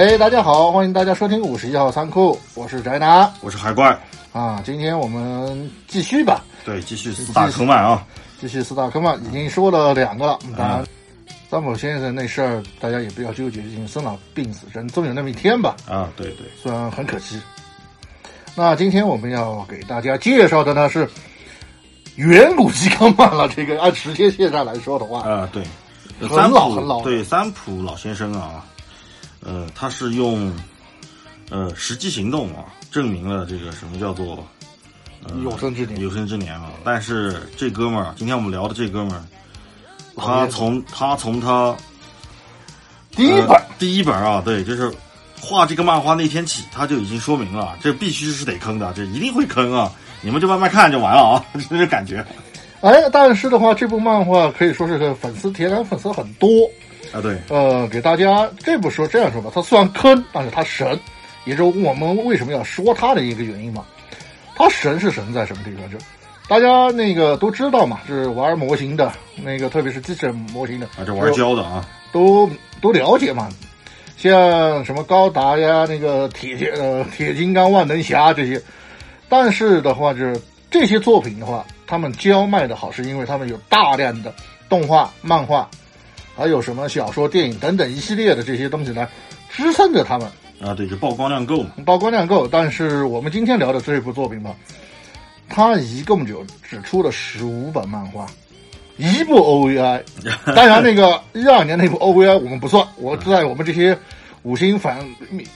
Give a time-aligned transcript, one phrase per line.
[0.00, 3.94] 哎，大家好，欢迎大家收听五十一号仓库，我是宅男我是海怪，
[4.32, 4.58] 啊。
[4.64, 8.02] 今天我们继续吧，对，继续四大坑漫啊，
[8.40, 10.38] 继续四大坑嘛，已经说了两个了。
[10.56, 10.84] 当然，
[11.50, 15.76] 三浦先生那事儿大家也不要纠结，毕竟生老病死，人总有那么一天吧。
[15.86, 17.38] 啊，对对，虽然很可惜。
[18.54, 21.06] 那今天我们要给大家介绍的呢是
[22.16, 23.46] 远古吉冈漫了。
[23.54, 25.62] 这个按时间线上来说的话，啊对，
[26.18, 28.64] 很三老很老对三浦老先生啊，
[29.44, 30.52] 呃，他是用
[31.50, 34.46] 呃实际行动啊证明了这个什么叫做
[35.24, 36.70] 呃有生之年有生之年啊。
[36.84, 39.22] 但是这哥们儿，今天我们聊的这哥们儿，
[40.16, 41.74] 他从他从他
[43.12, 44.92] 第一本呃第一本啊，对，就是
[45.40, 49.90] 画这个漫画那天起，他就已经说明了，这必须是得坑的，这一定会坑啊！
[50.22, 52.22] 你们就慢慢看就完了啊，就 这感觉
[52.82, 56.48] 哎，但是的话，这部漫画可以说是个粉丝铁杆粉丝很多。
[57.12, 60.98] 啊，对，呃，给大家这部说这样说吧，它虽然坑，但是它神，
[61.44, 63.84] 也就是我们为什么要说它的一个原因嘛。
[64.54, 65.90] 它神是神在什么地方？
[65.90, 65.96] 就
[66.46, 72.50] 大家那个都知道嘛，就是玩模型的，那个特别是机器人模型的，啊，这玩胶的啊，都
[72.80, 73.48] 都了解嘛。
[74.16, 78.60] 像什么高达呀，那个铁铁呃铁金刚、万能侠这些，
[79.30, 80.38] 但是的话，就是
[80.70, 84.34] 这些作品的话，他们胶卖的好，是因为他们有大量的
[84.68, 85.66] 动画、漫画，
[86.36, 89.08] 还有什么小说、电影等等一系列的这些东西来
[89.50, 90.28] 支撑着他们，
[90.60, 92.48] 啊，对，就曝光量够嘛，曝光量够。
[92.48, 94.54] 但是我们今天聊的这部作品吧，
[95.48, 98.26] 它一共就只出了十五本漫画。
[98.96, 100.02] 一部 OVI，
[100.54, 103.96] 当然那个一二年那部 OVI 我们不算，我在我们这些
[104.42, 104.94] 五星粉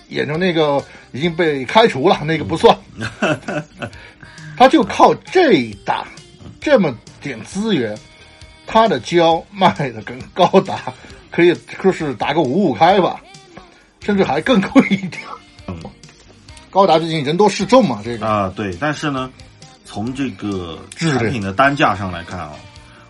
[0.09, 2.75] 眼中那个已经被开除了，那个不算。
[4.57, 6.07] 他就靠这一打
[6.61, 7.95] 这么点资源，
[8.67, 10.93] 他的胶卖的跟高达
[11.31, 13.21] 可以说是打个五五开吧，
[14.01, 15.23] 甚至还更贵一点。
[15.69, 15.79] 嗯
[16.71, 19.31] 高达毕竟人多势众嘛，这个啊，对，但是呢，
[19.85, 22.51] 从这个质量产品的单价上来看啊，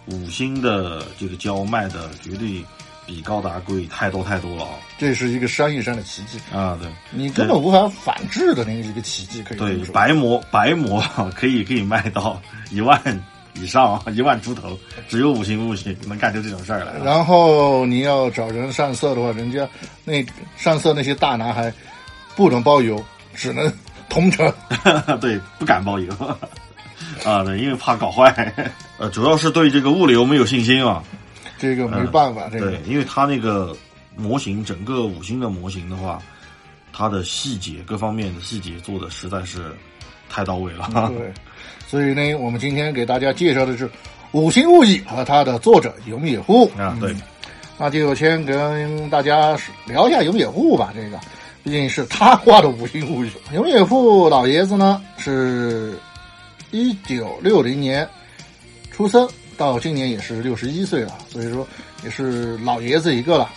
[0.04, 2.62] 五星的这个胶卖的绝对
[3.06, 6.90] 比高达贵太多太多了啊，这是一个商业上的奇迹，啊，对。
[7.10, 9.76] 你根本无法反制的那个一个奇迹，可以对。
[9.86, 11.02] 白膜白膜
[11.34, 12.38] 可以可以卖到
[12.70, 13.00] 一万
[13.54, 14.78] 以上，一万出头，
[15.08, 17.02] 只有五星五星能干出这种事儿来啊。
[17.04, 19.68] 然后你要找人上色的话，人家
[20.04, 20.24] 那
[20.56, 21.72] 上色那些大男孩
[22.34, 23.02] 不能包邮，
[23.34, 23.72] 只能
[24.08, 24.52] 同城。
[25.20, 26.12] 对，不敢包邮
[27.24, 28.52] 啊，对，因为怕搞坏。
[28.98, 31.02] 呃，主要是对这个物流没有信心啊。
[31.56, 33.74] 这个没办法，这个对，因为它那个
[34.16, 36.20] 模型，整个五星的模型的话，
[36.92, 39.72] 它的细节各方面的细节做的实在是
[40.28, 40.90] 太到位了。
[41.16, 41.32] 对，
[41.86, 43.86] 所以呢，我们今天给大家介绍的是
[44.32, 47.14] 《五星物语》和它的作者永野户啊，对，
[47.78, 49.56] 那就先跟大家
[49.86, 50.92] 聊一下永野户吧。
[50.94, 51.18] 这个
[51.62, 53.30] 毕竟是他画的《五星物语》。
[53.54, 55.98] 永野户老爷子呢是
[56.70, 58.08] 一九六零年
[58.90, 61.66] 出生，到今年也是六十一岁了，所以说
[62.02, 63.50] 也是老爷子一个了。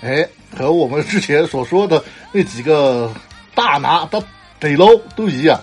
[0.00, 2.02] 哎，和我们之前所说的
[2.32, 3.12] 那几个
[3.54, 4.22] 大拿的
[4.58, 5.58] 得喽都一样，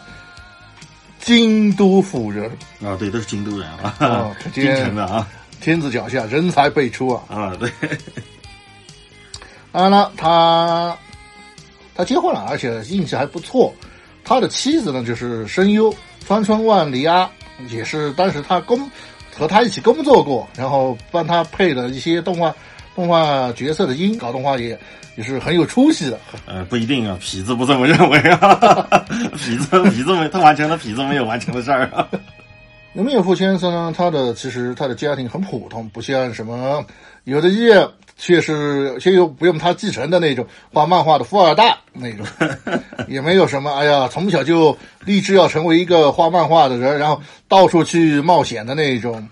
[1.21, 2.49] 京都府人
[2.83, 5.27] 啊，对，都是京都人啊， 京城的啊，
[5.61, 7.23] 天子脚下人才辈出啊！
[7.29, 7.71] 啊，对，
[9.71, 10.97] 当然了，他
[11.95, 13.73] 他结婚了，而且运气还不错。
[14.23, 15.93] 他的妻子呢，就是声优
[16.27, 17.29] 川村万里啊，
[17.69, 18.89] 也是当时他工
[19.35, 22.53] 和他一起工作过，然后帮他配的一些动画
[22.95, 24.77] 动画角色的音，搞动画也
[25.15, 26.19] 也是很有出息的。
[26.45, 28.85] 呃，不一定啊，痞子不这么认为啊，
[29.35, 32.07] 痞子痞子没他完成了痞子没有完成的事儿啊。
[32.93, 36.85] 永野富先生呢，他的其实他的家庭很普通，不像什么
[37.23, 42.25] 有的业却是却又不用他继承的那种画漫画的富二代那种，
[43.07, 49.25] 也没有什么哎呀，从小就立志要成为一个画漫画的人，然后到处去冒险的那种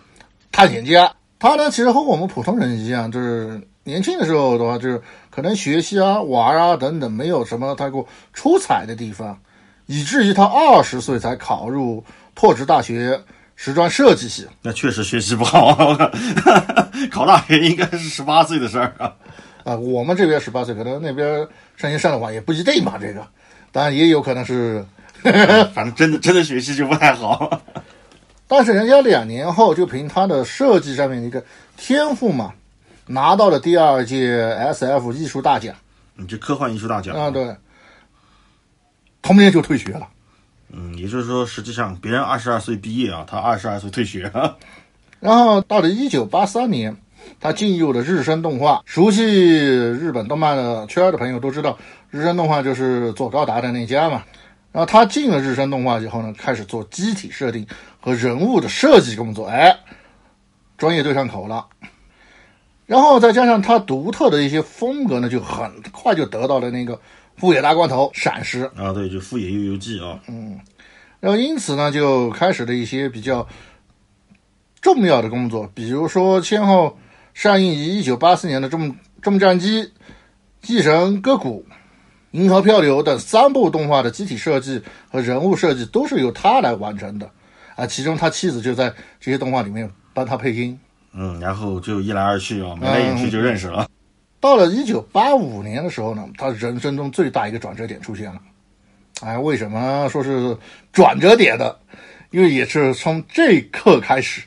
[0.54, 1.12] 探险家。
[1.40, 9.40] 他呢，其实和我们普通人一样，就是年轻的时候的话，就是可能学习啊、玩啊等等，没有什么太过出彩的地方，
[9.86, 12.04] 以至于他二十岁才考入
[12.36, 13.20] 拓殖大学
[13.56, 14.46] 时装设计系。
[14.62, 16.12] 那确实学习不好啊，
[17.10, 19.16] 考大学应该是十八岁的事儿啊。
[19.64, 21.48] 啊，我们这边十八岁，可能那边
[21.78, 22.98] 上学上的晚也不一定吧。
[23.00, 23.26] 这个，
[23.72, 24.86] 当然也有可能是，
[25.74, 27.62] 反正真的真的学习就不太好。
[28.52, 31.42] 但是人家两年后就凭他的设计上面的一个
[31.78, 32.52] 天赋嘛，
[33.06, 34.40] 拿到了第二届
[34.74, 35.76] SF 艺术大奖。
[36.16, 37.56] 你这科幻艺术大奖啊，对，
[39.22, 40.08] 同年就退学了。
[40.72, 44.58] 嗯，也就是说，实际上别人二十二岁毕业啊，他二十二岁退学啊。
[45.22, 46.98] 然后到了一九八三年，
[47.40, 48.82] 他进入了日升动画。
[48.84, 51.78] 熟悉日本动漫的圈的朋友都知道，
[52.10, 54.24] 日升动画就是做高达的那家嘛。
[54.72, 57.66] 然后他进了日升动画以后呢，开始做机体设定
[58.00, 59.76] 和人物的设计工作，哎，
[60.78, 61.68] 专业对上口了。
[62.86, 67.00] 然后再加上他独特的一些风格呢，就很快就得到了那个
[67.36, 68.64] 富野大光头闪失。
[68.76, 70.60] 啊，对，就富野悠悠记啊，嗯，
[71.20, 73.48] 然后因此呢，就开始了一些比较
[74.82, 76.98] 重要的工作，比如说先后
[77.34, 79.84] 上映于一九八四年的《重重战机》
[80.62, 81.66] 《继神歌谷》
[82.32, 87.30] 《银河漂流》等三部动画的机体设计和人物设计都是由他来完成的
[87.76, 90.80] 啊，其中他妻子就在这些动画里面帮他配音。
[91.14, 93.88] 嗯，然后就一来二去啊，眉来眼去就认识了。
[94.40, 98.40] 到了一九八五年的时候呢，他人生中最大一个转折点出现了。
[99.22, 100.56] 哎，为什么说是
[100.94, 101.78] 转折点的？
[102.32, 104.44] 因为也是从这一刻开始，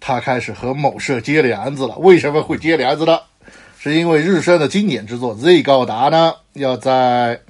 [0.00, 1.94] 他开始和某社接梁子了。
[1.98, 3.18] 为什么会接梁子呢？
[3.92, 7.40] 是因为日升的经典之作《Z 高达》呢，要在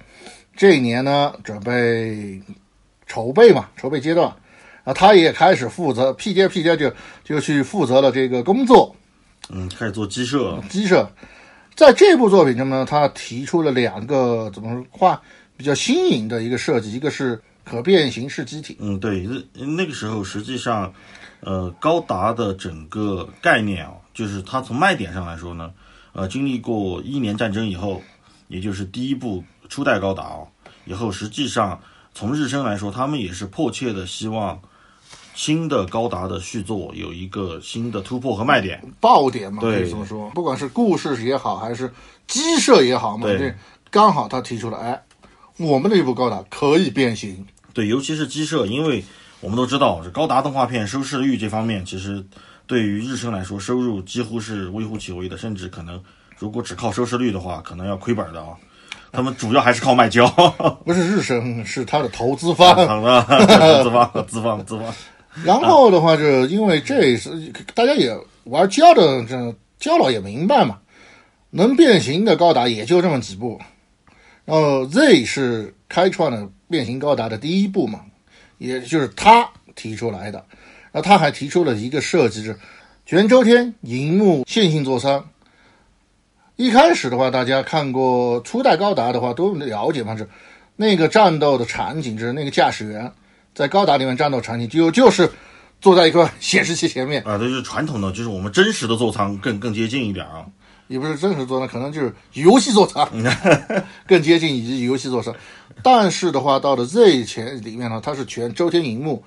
[0.55, 2.39] 这一年呢准备
[3.07, 4.31] 筹备嘛，筹备阶段。
[4.85, 6.93] 啊，他也开始负责 P 接 P 接就
[7.25, 8.95] 就去负责了这个工作，
[9.49, 11.09] 嗯，开始做机设，机设，
[11.75, 15.23] 在这部作品中呢，他提出了两个怎么话
[15.57, 20.93] 比较新颖的一个设计，一个是可变形式机体，嗯，对，那那个时候实际上，
[21.41, 25.73] 呃，高达的整个概念啊，就是它从卖点上来说呢，
[26.17, 28.03] 呃，经历过一年战争以后，
[28.49, 30.41] 也就是第一部初代高达啊，
[30.87, 31.79] 以后实际上
[32.15, 34.59] 从日升来说，他们也是迫切的希望。
[35.35, 40.31] 新的高达的续作有一个新的突破和卖点，爆点嘛，可以这么说。
[40.31, 41.93] 不管是故事也好，还是
[42.27, 43.55] 机设也好嘛，这
[43.91, 45.03] 刚好他提出了，哎，
[45.59, 47.47] 我们的一部高达可以变形。
[47.75, 49.05] 对，尤其是机设，因为
[49.41, 52.25] 我们都知道，这高达动画片收视率这方面，其实
[52.67, 56.03] 对于日升来说，收入几乎是微乎其微的，甚至可能
[56.39, 58.49] 如果只靠收视率的话，可能要亏本的啊。
[59.13, 60.29] 他们主要还是靠卖胶，
[60.85, 64.95] 不是日升，是他的 投资方，投资方，资方，资方。
[65.45, 67.31] 然后的话，就因为这是
[67.75, 68.15] 大家也
[68.45, 70.79] 玩胶的，这胶佬也明白嘛，
[71.51, 73.61] 能变形的高达也就这么几部。
[74.45, 78.01] 然后 Z 是开创了变形高达的第一步嘛，
[78.59, 80.45] 也就是他提出来的。
[80.97, 82.59] 然后他还提出了一个设计是
[83.05, 85.29] 全周天银幕线性座舱。
[86.57, 90.27] 一开始的话，大家看过初代高达的话都了解嘛，是
[90.75, 93.13] 那个战斗的场景，就是那个驾驶员。
[93.55, 95.31] 在高达里面战斗场景就就是
[95.83, 100.47] 坐在一个显示器前面啊，这是传统的，就是我们真实的座舱更更接近一点啊，
[100.89, 103.07] 也不是真实座舱，可能就是游戏座舱
[104.09, 105.35] 更接近以及游戏座舱。
[105.83, 109.23] 但是的话，到了 Z 前里面呢，它是全周天荧幕，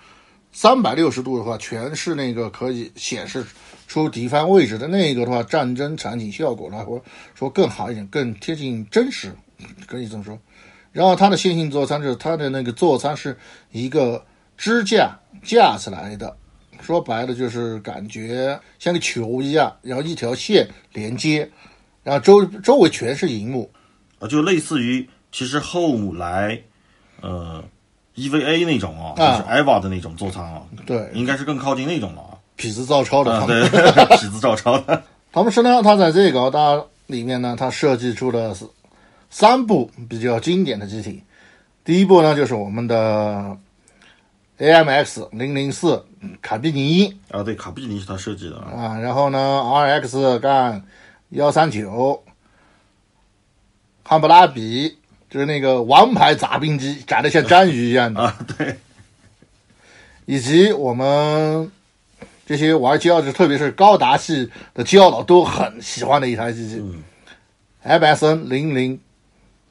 [0.52, 3.46] 三百六十度的话，全是那个可以显示
[3.88, 6.86] 出敌方位置的那个的话，战争场景效果来
[7.36, 9.34] 说更好一点，更贴近真实，
[9.86, 10.38] 可以这么说。
[10.92, 13.38] 然后它的线性座舱就是它的那个座舱是
[13.72, 14.26] 一个
[14.58, 16.36] 支架架起来的，
[16.82, 21.50] 说白了就是感觉像个球一样，然后一条线连接，
[22.04, 23.72] 然后周周围全是荧幕，
[24.18, 26.60] 啊，就类似于其实后来
[27.22, 27.64] 呃
[28.28, 33.64] EVA 那种啊，就是 EVA 的那种座舱啊，对，应该是更靠近那种了啊，痞子照抄的，对，
[34.18, 35.04] 痞子照抄的。
[35.32, 38.66] 同时呢，他在这个里面呢，他设计出了是。
[39.32, 41.24] 三部比较经典的机体，
[41.86, 43.56] 第一部呢就是我们的
[44.58, 46.04] AMX 零零四
[46.42, 48.98] 卡比尼啊，对，卡比尼是他设计的啊。
[48.98, 50.82] 然后呢，RX 杠
[51.30, 52.24] 幺三九
[54.02, 54.98] 汉布拉比，
[55.30, 58.76] 就是那个王牌杂兵机，长得像章鱼一样的啊，对。
[60.26, 61.72] 以及我们
[62.46, 66.84] 这些玩胶的，特别是高达系的胶佬都很喜欢的一台机器
[67.84, 69.00] ，MSN 零零。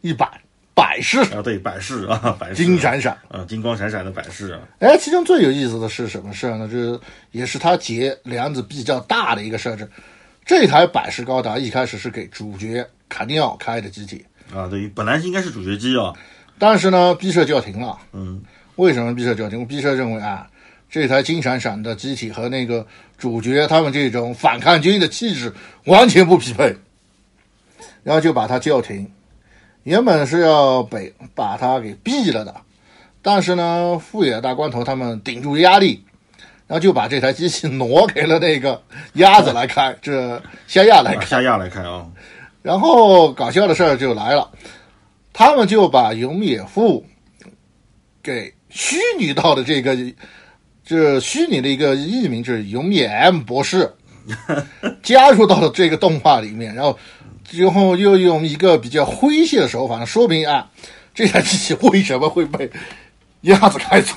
[0.01, 0.41] 一百
[0.77, 4.61] 百事啊，对百事啊，百事金闪闪啊，金光闪闪的百事啊。
[4.79, 6.69] 哎，其中最有意思的是什么事呢？
[6.69, 7.01] 就是
[7.33, 9.91] 也是他结梁子比较大的一个设置。
[10.47, 14.25] 这台百事高达一开始是给主角卡尼奥开的机体
[14.55, 16.13] 啊，对，本来应该是主角机啊，
[16.59, 17.99] 但是呢，B 社叫停了。
[18.13, 18.43] 嗯，
[18.77, 20.47] 为什么 B 社叫停？B 社认为啊，
[20.89, 22.87] 这台金闪闪的机体和那个
[23.19, 25.53] 主角他们这种反抗军的气质
[25.85, 26.77] 完全不匹配，
[28.03, 29.11] 然后就把它叫停。
[29.85, 32.55] 原本是要被把它给毙了的，
[33.23, 36.05] 但是呢，富野大光头他们顶住压力，
[36.67, 38.83] 然后就把这台机器 挪给了那个
[39.15, 42.07] 鸭子来开，这夏亚来开，夏亚来开啊。
[42.63, 44.51] 然后搞笑的事儿就来了，
[45.33, 47.05] 他们就把永野富
[48.23, 49.97] 给虚拟到的这个，
[50.85, 53.91] 就是虚拟的一个艺名，就是永野 M 博士，
[55.03, 56.99] 加入到了这个动画里面，然后
[57.45, 60.69] 最后又用一个比较诙谐的手法呢，说明啊，
[61.15, 62.71] 这台机器为什么会被
[63.43, 64.15] 鸭子开走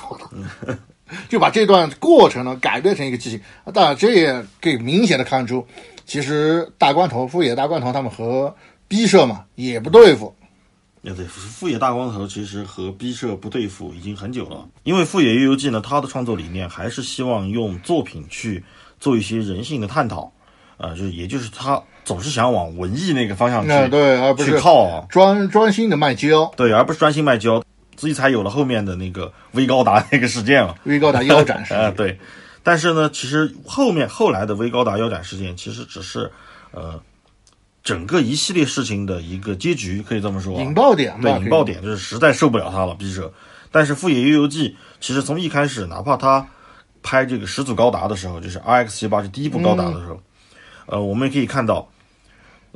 [0.66, 0.78] 的，
[1.30, 3.40] 就把这段过程呢改变成一个剧情。
[3.72, 5.66] 当然，这也可以明显的看出，
[6.12, 8.54] 其实大光头、富野大光头他们和
[8.86, 10.34] B 社嘛也不对付。
[11.00, 14.68] 也对，富野大光头其实和 B 社不对付已经很久了。
[14.82, 18.62] 因为富野悠悠记呢，他的创作理念还是希望用作品去
[19.00, 20.30] 做一些人性的探讨，
[20.76, 26.52] 呃，就是也就是他总是想往文艺那个方向去，那对，而不是去靠，专专心的卖胶。
[26.58, 27.64] 对，而不是专心卖胶，
[27.96, 30.74] 所以才有了后面的那个微高达那个事件嘛。
[30.84, 32.18] 微高达腰斩 事呃，件，对，
[32.62, 36.30] 但是呢，其实后面后来的微高达腰斩事件，其实只是
[36.70, 37.02] 呃
[37.82, 40.62] 整个一系列事情的一个结局，可以这么说啊。
[40.62, 43.32] 引爆点吧，对引爆点就是实在受不了他了，毕设。
[43.70, 44.68] 但是《富野悠游记》
[45.00, 46.46] 其实从一开始，哪怕他
[47.02, 50.20] 拍这个始祖高达的时候，就是 RX 七八是第一部高达的时候，
[50.86, 51.88] 呃，我们也可以看到，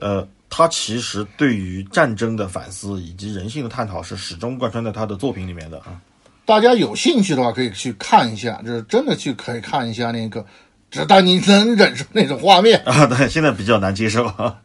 [0.00, 6.00] 呃，他其实对于战争的反思以及人性的探讨是始终贯穿在他的作品里面的啊。
[6.46, 10.46] 大家有兴趣的话，可以去看一下，就是真的去可以看一下那个，
[10.90, 14.62] 只但你能忍受那种画面，啊，对，现在比较难接受啊。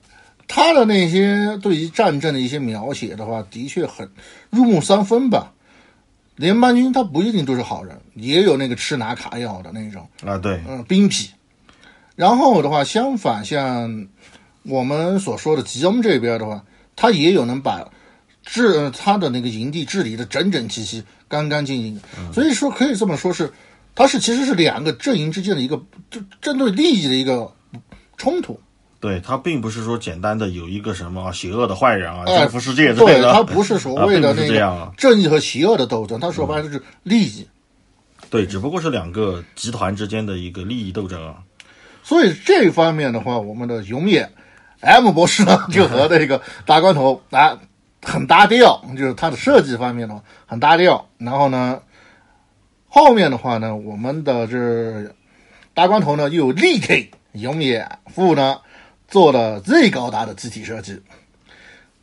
[0.48, 4.10] 他的那些对于战争的一些描写的话，的确很
[4.50, 5.54] 入木三分吧。
[6.36, 11.30] 联邦军他不一定都是好人，也有那个吃拿卡要的那种，啊，对，嗯，兵痞。
[12.16, 14.08] 然后的话，相反，像
[14.64, 16.64] 我们所说的吉翁这边的话，
[16.96, 17.90] 他也有能把
[18.51, 22.01] 治呃他的那个营地治理的整整齐齐、干干净净的。
[22.34, 23.50] 所以说，可以这么说是，
[23.96, 27.50] 他是其实是两个阵营之间的一个针针对利益的一个
[28.17, 28.60] 冲突。
[29.00, 37.48] 对他并不是说简单的有一个什么邪恶的坏人啊，哎征服世界之类对，的，他不是所谓的 那样正义和邪恶的斗争，他说白了就是利益。
[38.29, 41.38] 对，只不过是两个集团之间的一个利益斗争啊。
[42.03, 44.29] 所以这方面的话，我们的永野
[44.81, 47.58] M 博士呢，就和那个大光头啊
[48.03, 51.08] 很搭调，就是它的设计方面的话很搭调。
[51.17, 51.81] 然后呢，
[52.88, 55.13] 后面的话呢，我们的这
[55.74, 58.60] 大光头呢又有力挺永野富呢
[59.08, 61.01] 做了最高达的机体设计。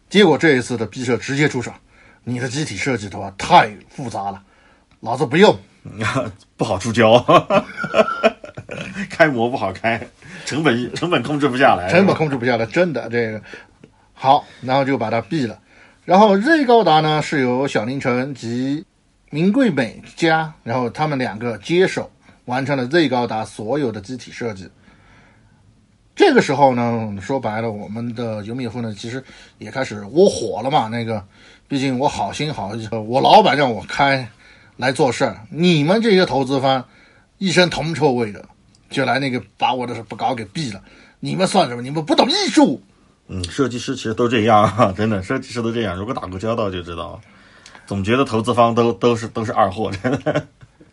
[0.09, 1.73] 结果这一次的 B 社直接出手，
[2.25, 4.43] 你的机体设计的话太复杂了，
[5.01, 5.59] 老子不用。
[6.59, 7.25] 不好出胶，
[9.09, 10.07] 开模不好开，
[10.45, 13.41] 成本成本控制不下来，成本控制不下来，真的这个
[14.13, 15.59] 好，然后就把它毙了。
[16.09, 18.83] 然后 Z 高达呢是由小林诚及
[19.29, 22.11] 名贵美家，然后他们两个接手
[22.47, 24.67] 完成了 Z 高达所有的机体设计。
[26.17, 29.23] 这个时候呢，说白了，我们的尤米夫呢，其实
[29.59, 30.89] 也开始窝火了嘛。
[30.89, 31.23] 那个，
[31.69, 34.27] 毕竟我好心好意，我老板让我开
[34.79, 36.83] 来做事儿，你们这些投资方
[37.37, 38.43] 一身铜臭味的，
[38.89, 40.83] 就来那个把我的不搞给毙了。
[41.21, 41.83] 你们算什么？
[41.83, 42.81] 你们不懂艺术。
[43.29, 45.95] 嗯，设计师其实都这样，啊， 真的，设计师都这样。
[45.97, 47.21] 如果打过交道就知道，
[47.87, 50.47] 总觉得投资方都都是都是二货，真的。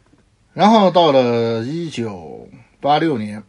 [0.54, 2.48] 然后到了一九
[2.80, 3.44] 八六年，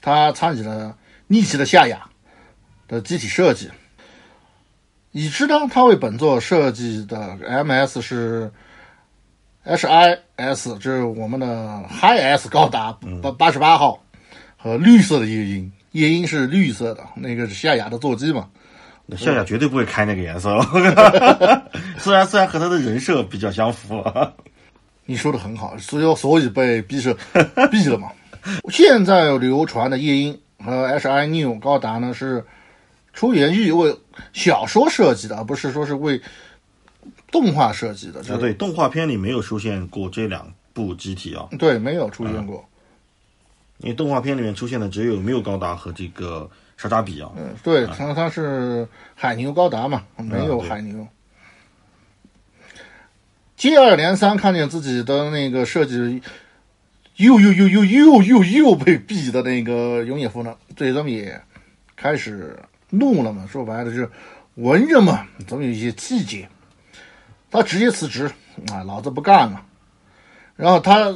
[0.00, 2.06] 他参与了逆袭的夏亚
[2.86, 3.70] 的机体设计。
[5.12, 8.50] 已知呢，他为本作设计的 MS 是
[9.64, 14.02] HIS，这是我们的 High S 高达八八十八号
[14.56, 18.48] 和绿色的夜莺，夜莺是绿色的，那个是夏亚的座机嘛。
[19.16, 20.58] 夏夏绝对不会开那个颜色，
[21.98, 24.02] 虽然虽然和他的人设比较相符，
[25.04, 27.14] 你说的很好，所以所以被逼是
[27.70, 28.08] 毙 了嘛。
[28.70, 32.44] 现在流传的夜莺和 HI New 高达呢是
[33.12, 33.96] 出源于为
[34.32, 36.20] 小说设计的，而不是说是为
[37.30, 38.20] 动画设计的。
[38.20, 42.66] 啊，就是对，动画片里没有出现过这两部机体啊，对，没有出现过。
[43.78, 47.30] 因为动画片里面出现的只有没有高达和这个沙扎比啊。
[47.36, 51.06] 嗯，对，它它是海牛高达嘛，没有海牛。
[53.56, 56.20] 接二连三看见自己的那个设计
[57.16, 61.40] 又又又又又又又被毙的那个永野夫呢，最终也
[61.94, 62.58] 开始
[62.90, 63.46] 怒了嘛。
[63.50, 64.10] 说白了就是
[64.56, 66.48] 文人嘛，总有一些气节。
[67.50, 68.30] 他直接辞职
[68.72, 69.64] 啊，老子不干了。
[70.56, 71.14] 然后他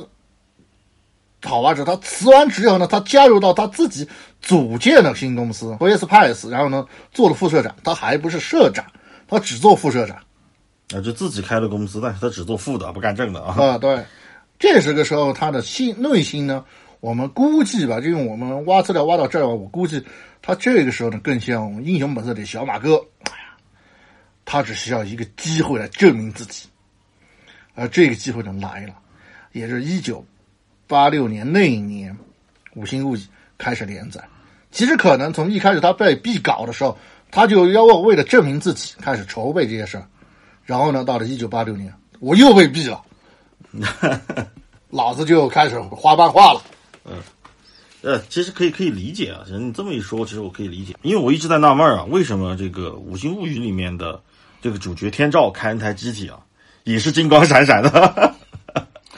[1.42, 4.08] 好吧，这他辞完职以后呢，他加入到他自己
[4.40, 8.84] 组建的新公司 VS Pass，然后呢做了副社长，他还不是社长，
[9.28, 10.16] 他只做副社长。
[10.90, 13.54] 啊，就自己开了公司，但是他只做副的，不干正的啊。
[13.62, 14.04] 啊，对，
[14.58, 16.64] 这时个时候他的心内心呢，
[17.00, 20.02] 我们估计吧，就用我们挖资料挖到这儿，我估计
[20.42, 23.00] 他这个时候呢，更像《英雄本色》里小马哥，
[24.44, 26.66] 他只需要一个机会来证明自己，
[27.74, 28.94] 而这个机会呢来了，
[29.52, 30.24] 也是一九
[30.88, 32.12] 八六年那一年，
[32.74, 33.18] 《五星物语》
[33.58, 34.20] 开始连载，
[34.72, 36.98] 其实可能从一开始他被毙稿的时候，
[37.30, 40.08] 他就要为了证明自己开始筹备这些事儿，
[40.64, 43.02] 然后呢，到了一九八六年，我又被毙了，
[44.90, 46.62] 老子就开始画漫画了。
[47.04, 47.12] 嗯
[48.00, 54.22] 呃，其实可以可以理解啊，你这么一说，其实我可以理解，因为我一直在纳闷啊，为什么这个《五星物语》里面的
[54.62, 56.38] 这个主角天照开一台机体啊，
[56.84, 58.36] 也是金光闪闪的，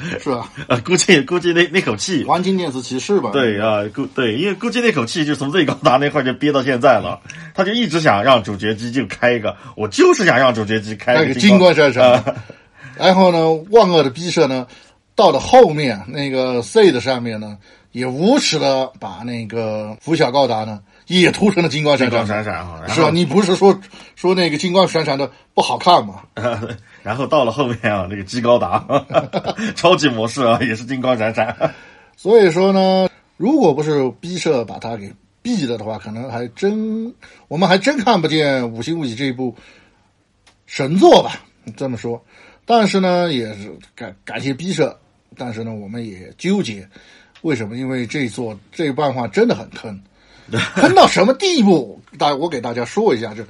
[0.21, 0.51] 是吧？
[0.69, 3.31] 呃，估计估计那那口气，黄金电磁骑士吧？
[3.33, 7.21] 对啊，估对，因为估计那口气就从最高达那块就憋到现在了，
[7.55, 12.23] 他就一直想让主角机就开一个，我就是想让主角机开个一个金光闪闪。
[12.97, 14.67] 然后呢，万恶的逼社呢，
[15.15, 17.57] 到了后面那个 C 的上面呢，
[17.93, 20.81] 也无耻的把那个拂晓高达呢
[21.19, 22.27] 也涂成了金光闪闪。
[22.27, 23.07] 闪闪啊，然是吧？
[23.07, 23.77] 后你不是说
[24.15, 26.23] 说那个金光闪闪的不好看吗？
[27.03, 28.85] 然后到了后面啊，那个机高达
[29.75, 31.75] 超级模式啊，也是金光闪闪。
[32.17, 35.11] 所以说呢，如果不是逼社把它给
[35.43, 37.13] 毙了的话，可能还真
[37.49, 39.55] 我们还真看不见《五星物语》这一部
[40.67, 41.33] 神作吧。
[41.77, 42.23] 这么说，
[42.67, 44.99] 但是呢，也是感感谢逼社，
[45.37, 46.87] 但是呢，我们也纠结，
[47.43, 47.77] 为什么？
[47.77, 49.99] 因为这一座这一漫画真的很坑，
[50.75, 52.01] 坑到什么地步？
[52.19, 53.45] 大我给大家说一下，这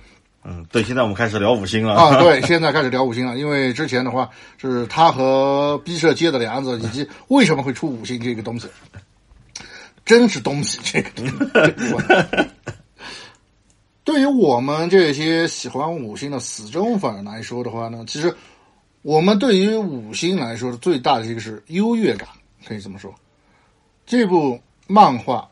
[0.44, 8.68] 嗯，对，现在我们开始聊五星了啊，对， 现在开始聊五星了，因为之前的话是他和毕社接的梁子，以及为什么会出五星这个东西，
[10.04, 12.48] 真是东西这个东西。
[14.02, 18.34] 对于我们这些喜欢五星的死忠粉来说的话呢，其实
[19.02, 22.28] 我们对于五星来说的最大的一个是优越感，
[22.66, 23.14] 可以这么说。
[24.06, 25.49] 这部漫画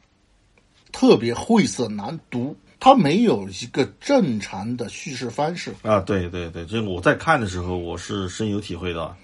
[0.93, 5.75] 特别晦涩难读，它没有一个正常的叙事方式。
[5.83, 9.15] 啊，对对对，这个我在看的时候我是深有体会的，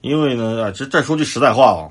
[0.00, 1.82] 因为呢，啊，这再说句实在话啊，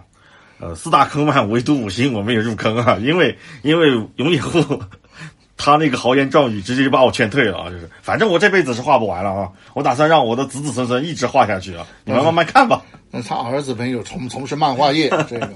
[0.60, 4.82] 呃，四大坑漫唯独五星我没有入坑啊， 因为因为永野户
[5.56, 12.84] 他那个豪言壮语直接就把我劝退了啊，就是反正我这辈子是画不完了啊，我打算让我的子子孙孙一直画下去啊，你们慢慢看吧。
[13.12, 15.50] 那他儿子朋友从从事漫画业， 这个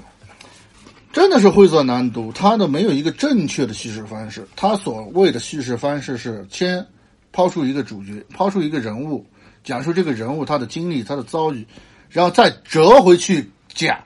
[1.18, 2.30] 真的是晦涩难读。
[2.30, 6.86] 他的没有一个正确的叙事方式，他所谓的叙事方式是先
[7.32, 9.26] 抛出一个主角，抛出一个人物，
[9.64, 11.66] 讲述这个人物他的经历、他的遭遇，
[12.08, 13.98] 然后再折回去讲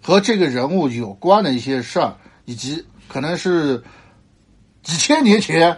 [0.00, 3.82] 和这个人物有关的一些事儿，以及可能是
[4.84, 5.76] 几千年前，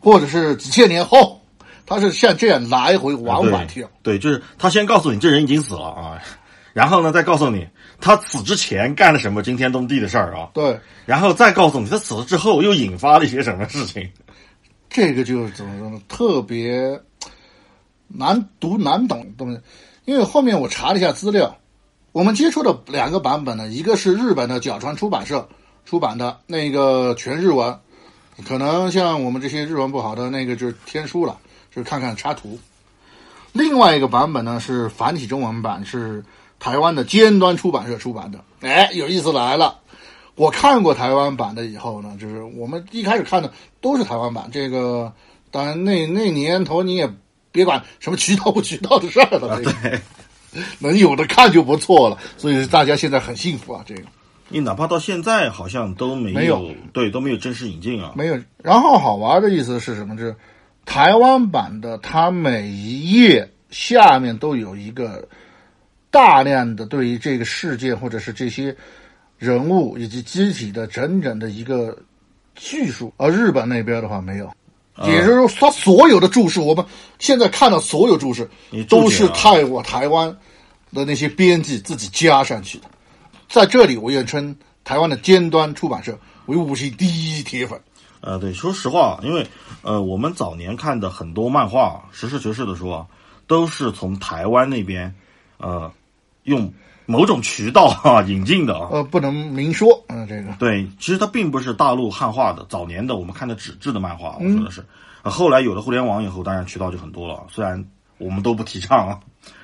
[0.00, 1.38] 或者是几千年后，
[1.84, 3.86] 他是像这样来回往返跳。
[4.02, 6.18] 对，就是他先告诉你这人已经死了啊，
[6.72, 7.68] 然后呢再告诉你
[8.04, 14.06] 他死之前干了什么惊天动地的事儿啊，对，然后再告诉你他死了之后又引发了一些什么事情。
[14.90, 15.98] 这个就是怎么说呢？
[16.06, 17.00] 特别
[18.06, 19.58] 难读难懂的东西。
[20.04, 21.56] 因为后面我查了一下资料，
[22.12, 25.48] 我们接触的两个版本呢，一个是日本的角川出版社
[25.86, 27.74] 出版的那个全日文，
[28.46, 31.38] 可能像我们这些日文不好的那个就是天书了，
[31.74, 32.58] 就是看看插图。
[33.52, 36.22] 另外一个版本呢是繁体中文版，是
[36.58, 38.38] 台湾的尖端出版社出版的。
[38.60, 39.80] 哎，有意思来了。
[40.36, 44.48] 我看过台湾版的以后呢，就是我们一开始看的都是台湾版。
[44.50, 45.12] 这个
[45.50, 47.08] 当然那那年头你也
[47.52, 50.00] 别管什么渠道不渠道的事儿了，这个
[50.80, 52.18] 能有的看就不错了。
[52.36, 54.02] 所以大家现在很幸福啊，这个
[54.48, 58.12] 你哪怕到现在好像都没有，没有对都没有正式引进啊。
[58.16, 58.36] 没有。
[58.62, 60.16] 然后好玩的意思是什么？
[60.16, 60.34] 就是
[60.84, 65.28] 台湾版的，它每一页下面都有一个
[66.14, 68.74] 大量的对于这个事件或者是这些
[69.36, 71.98] 人物以及机体的整整的一个
[72.56, 74.48] 叙述，而日本那边的话没有。
[75.02, 76.86] 也就是说，他所有的注释，我们
[77.18, 80.28] 现在看到所有注释你都是泰国台湾
[80.92, 82.84] 的那些编辑自己加上去的。
[83.48, 87.80] 在这里，我愿称台湾的尖端出版社为五星第一铁粉。
[88.20, 89.44] 呃，对，说实话，因为
[89.82, 93.06] 呃，我们早年看的很多漫画，实事求是的说啊，
[93.48, 95.12] 都是从台湾那边
[95.58, 95.92] 呃
[96.44, 96.72] 用
[97.04, 98.88] 某种渠道哈、引进的啊。
[98.90, 104.84] 呃，不能明说，嗯、这个对，其实它并不是大陆汉化的，早年的我们看的纸质的漫画，我说的是。
[105.22, 107.46] 呃后来有了互联网以后，当然渠道就很多了。
[107.48, 107.82] 虽然
[108.18, 109.18] 我们都不提倡啊，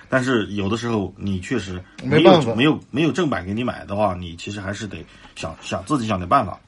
[0.08, 5.04] 但是有的时候你确实没有没有没有正版给你买的话，你其实还是得
[5.36, 6.58] 想想自己想点办法。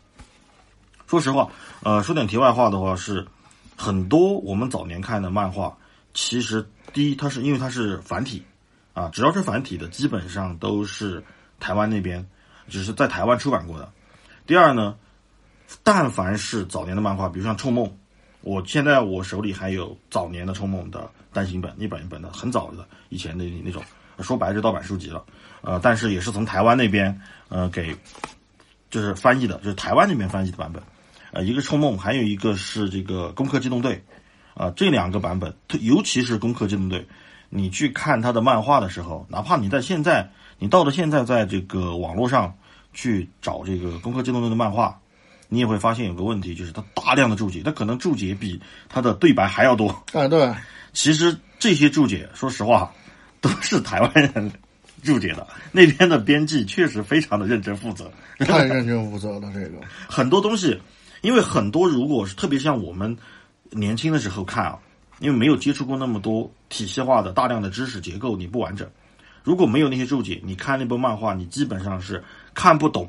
[1.06, 1.48] 说实话，
[1.82, 3.26] 呃，说点题外话的话是，
[3.76, 5.74] 很多我们早年看的漫画，
[6.12, 8.42] 其实第一它是因为它是繁体，
[8.94, 11.22] 啊，只要是繁体的，基本上都是
[11.58, 12.26] 台湾那边，
[12.68, 13.90] 只是在台湾出版过的。
[14.46, 14.96] 第二呢，
[15.82, 17.86] 但凡是早年的漫画，比如像《冲梦》，
[18.42, 23.82] 我现在我手里还有早年的《冲梦》的单行本，一本一本的，很早的以前的那种，
[24.20, 25.24] 说白了就盗版书籍了，
[25.62, 27.96] 呃，但是也是从台湾那边呃给
[28.90, 30.82] 就是翻译的，就是台湾那边翻译的版本。
[31.32, 34.04] 呃，一个冲梦，还有一个是这个攻壳机动队，
[34.52, 37.08] 啊、这两个版本，特尤其是攻壳机动队，
[37.54, 42.56] 你去看他的漫画的时候，哪怕你在现在，你到了现在，在这个网络上
[42.94, 44.98] 去找这个攻壳机动队的漫画，
[45.50, 49.90] 你也会发现有个问题，就是它大量的注解，它可能注解比它的对白还要多。
[50.14, 50.50] 啊，对，
[50.94, 52.90] 其实这些注解，说实话，
[53.42, 54.50] 都是台湾人
[55.02, 55.46] 注解的。
[55.72, 60.80] 那边的编辑确实非常的认真负责，太认真负责了，这个很多东西，
[61.20, 63.14] 因为很多如果是特别像我们
[63.72, 64.78] 年轻的时候看啊，
[65.22, 68.90] 因为没有接触过那么多体系化的大量的知识结构，你不完整。
[69.44, 72.22] 如果没有那些注解，你看那部漫画，你基本上是
[72.54, 73.08] 看不懂，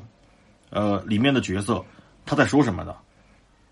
[0.70, 1.84] 呃，里面的角色
[2.24, 2.96] 他在说什么的，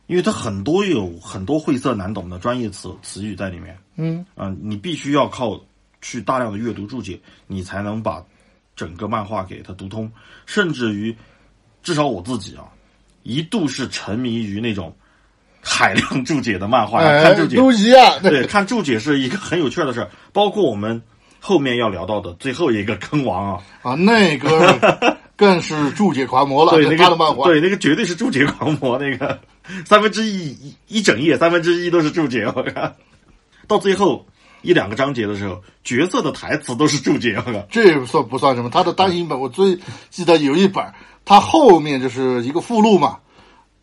[0.09, 3.79] 因为他很多有很多晦涩难懂的专业词词语在里面。
[3.95, 5.61] 嗯，嗯、你必须要靠
[6.01, 8.25] 去大量的阅读注解，你才能把
[8.75, 10.11] 整个漫画给它读通。
[10.47, 11.17] 甚至于，
[11.81, 12.69] 至少我自己啊，
[13.23, 14.93] 一度是沉迷于那种
[15.65, 17.57] 海量注解的漫画，哎看注，解。
[17.57, 20.11] 都一样，对，看注解是一个很有趣的事儿。
[20.35, 21.01] 包括我们
[21.41, 29.39] 后面要聊到的最后一个坑王啊，啊，那个更是注解狂魔了， 对那个他的漫画，对那个绝对是注解狂魔，那个
[29.87, 32.93] 三分之一一一整页，三分之一都是注解，我靠！
[33.69, 34.27] 到最后
[34.63, 37.67] 一两个章节的时候，角色的台词都是注解，我靠！
[37.71, 38.69] 这算不算什么？
[38.69, 39.79] 他的单行本，我最
[40.11, 40.85] 记得有一本，
[41.25, 43.19] 他后面就是一个附录嘛，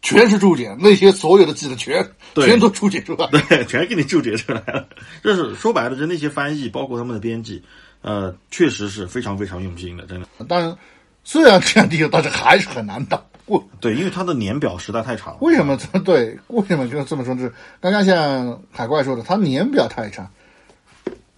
[0.02, 3.28] 全是注解，那些所有的记得全全都注解出来。
[3.50, 4.88] 对，全给你注解出来了。
[5.24, 7.62] 就是说白了，就那些翻译，包括他们的编辑，
[8.02, 10.28] 呃，确实是非常非常用心的，真的。
[10.48, 10.78] 当然
[11.24, 13.22] 虽然这样低，但是还是很难打。
[13.46, 15.40] 过对，因为他的年表实在太长了。
[15.42, 16.38] 为什么这 对？
[16.48, 17.34] 为什么就这么说？
[17.34, 20.30] 就是刚刚像海怪说的，他年表太长。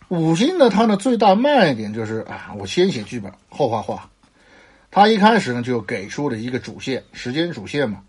[0.10, 4.10] 五星呢，它的最大卖点就是啊，我先写剧本后画画。
[4.92, 8.00] 他一开始呢就给出了一个主线，时间主线嘛，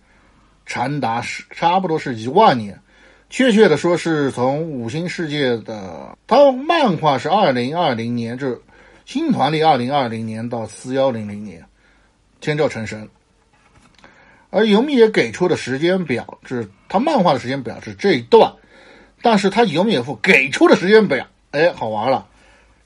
[0.66, 2.79] 长达是差不多是一万年，
[3.31, 8.61] 确切的说是从五星世界的，它漫画是二零二零年，就是
[9.05, 11.64] 新团历二零二零年到四幺零零年，
[12.40, 13.09] 天照成神。
[14.51, 18.53] 而游米也给出的时间表是，他漫画的时间表是这一段，
[19.22, 22.27] 但是他游米也夫给出的时间表，哎，好玩了，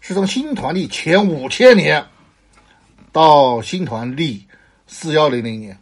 [0.01, 2.05] 是从新团历前五千年
[3.11, 4.47] 到新团历
[4.87, 5.77] 四幺零零年，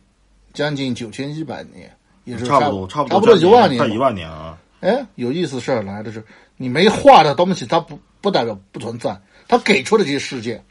[0.54, 3.98] 将近九千一百年，也是差不多，差差不多一万年快一。
[3.98, 4.56] 万年啊！
[4.80, 6.24] 哎，有意思事儿来的是，
[6.56, 10.64] 你没画的东西，它不不代表不存在，它给出的这些事件，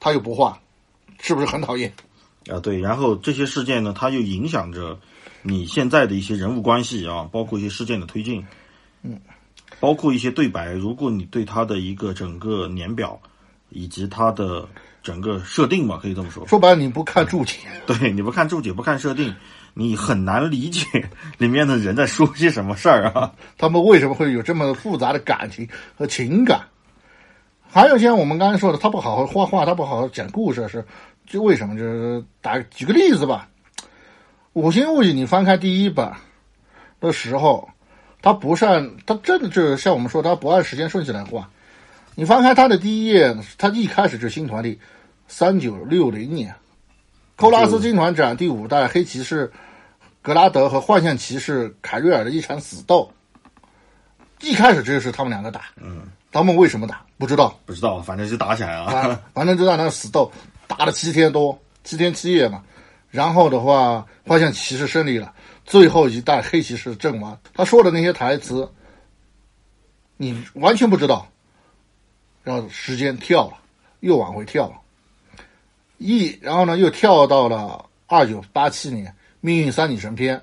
[0.00, 0.60] 他又不画，
[1.20, 1.92] 是不是很讨厌？
[2.50, 4.98] 啊，对，然后这些事件呢，它又影响着
[5.42, 8.44] 你现在的一些人物关系啊，包括一些事件的推进，
[9.02, 9.20] 嗯，
[9.78, 10.72] 包括一些对白。
[10.72, 13.20] 如果你对它的一个整个年表
[13.72, 14.66] 以及它的
[15.02, 17.56] 整个设定嘛，可以这么说，说白了，你不看注解，
[17.86, 19.34] 对，你不看注解，不看设定，
[19.74, 20.86] 你很难理解
[21.38, 23.32] 里面的人在说些什么事儿啊。
[23.58, 26.60] 他们为什么会有这么复杂的感情和情感？
[27.68, 30.84] 还有像我们刚才说的，他不好好画画，他不好好讲故事，是
[31.26, 31.74] 就为什么？
[31.76, 33.48] 就是打举个例子吧，
[34.52, 36.12] 《五星物语》你翻开第一本
[37.00, 37.68] 的时候，
[38.20, 41.48] 它不是按它真的就是像我们说，它不按时间顺序来画。
[42.14, 44.78] 你翻开他的第一页，他一开始就是新团历
[45.28, 46.54] 三九六零年，
[47.36, 49.50] 寇拉斯军团长第五代黑骑士
[50.20, 53.10] 格拉德和幻象骑士凯瑞尔的一场死斗。
[54.40, 58.92] 一开始就是他们两个打，嗯，他们为什么打不知道，不知道，反正就打起来啊。
[58.92, 60.30] 啊， 反正就在那死斗，
[60.66, 62.62] 打了七天多，七天七夜嘛。
[63.08, 65.32] 然后的话，幻象骑士胜利了，
[65.64, 67.38] 最后一代黑骑士阵亡。
[67.54, 68.68] 他说的那些台词，
[70.16, 71.26] 你完全不知道。
[72.44, 73.56] 然后时间跳了，
[74.00, 74.74] 又往回跳了，
[75.98, 79.06] 一然后呢又跳到了二九八七年
[79.40, 80.36] 《命运三女神篇》，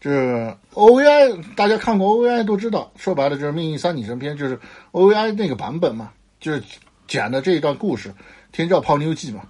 [0.00, 4.58] 就是 OVI，大家看过 OVI 都知道，说白了就是《命运三女神篇》，就是
[4.92, 6.62] OVI 那个版本嘛，就是
[7.06, 8.08] 讲的这一段故事，
[8.52, 9.42] 《天照泡妞记》嘛。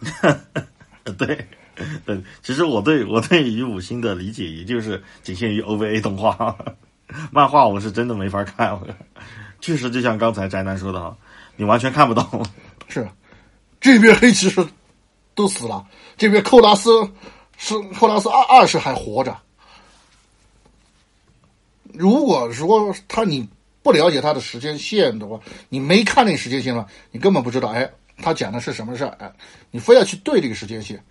[1.16, 1.46] 对，
[2.04, 6.56] 对，其实我对我对于五星的理解，也就是仅限于 OVA 动画，
[7.32, 8.78] 漫画我是真的没法看。
[9.60, 11.16] 确实，就像刚才宅男说的哈，
[11.58, 12.46] 你完全看不懂。
[12.88, 13.06] 是，
[13.80, 14.66] 这边黑骑士
[15.34, 15.84] 都死了，
[16.16, 16.90] 这边寇拉斯
[17.56, 19.36] 是寇拉斯二二世还活着。
[21.92, 23.46] 如果说他你
[23.82, 27.90] 不了解他的时间线的话，你没看那时间线了，你根本不知道，哎，
[28.22, 29.32] 他讲的是什么事儿，哎，
[29.72, 31.02] 你非要去对这个时间线，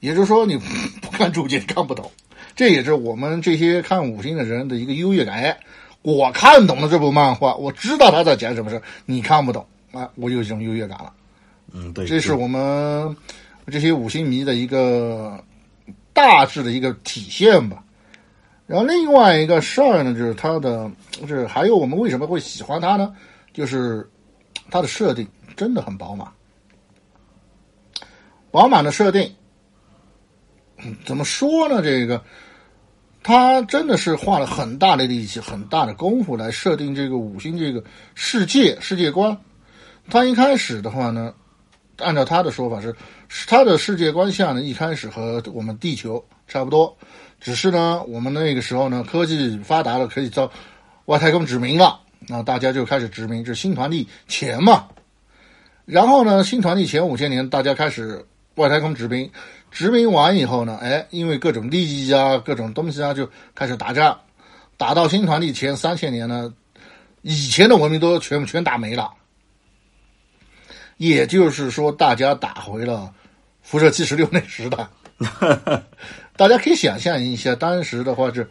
[0.00, 0.58] 也就是说你
[1.00, 2.12] 不看注解看不懂，
[2.54, 5.36] 这也是我们这些看五星的人的一个优越感。
[5.42, 5.58] 哎，
[6.02, 11.12] 我看懂了这部漫画，我知道他在讲什么事儿，你看不懂啊，我有一种优越感了。
[11.72, 13.16] 嗯，对，这是我们
[13.68, 15.42] 这些五星迷的一个
[16.12, 17.82] 大致的一个体现吧。
[18.66, 23.14] 然后另外一个事儿呢，就是它的，就是还有我们为什么会喜欢它呢？
[23.52, 24.08] 就是
[24.70, 25.26] 它的设定
[25.56, 26.26] 真的很饱满，
[28.50, 29.34] 饱满的设定，
[30.78, 31.82] 嗯怎么说呢？
[31.82, 32.22] 这个
[33.22, 37.82] 他真的是花了很大的力气、很大的功夫来设定这个五星这个
[38.14, 39.36] 世界世界观。
[40.10, 41.34] 他一开始的话呢，
[41.98, 42.94] 按照他的说法是，
[43.46, 46.96] 他的世界观下呢，一开始和我们地球差不多，
[47.40, 50.50] 只是呢，我们那个时候呢，科技发达了，可以到
[51.06, 54.86] 外太空殖民了，那大家就开始殖民，这新团地前嘛。
[55.84, 59.30] 然后呢，新团地前五千年，大家开始外太空殖民，
[59.70, 64.18] 殖民完以后呢，哎，因为各种利益啊，各种东西啊，就开始打仗，
[64.76, 66.52] 打到新团地前三千年呢，
[67.22, 69.12] 以前的文明都全全打没了。
[70.96, 73.12] 也就是说，大家打回了
[73.62, 74.86] 辐射七十六 那时代。
[76.36, 78.48] 大家可以想象一下，当时的话是，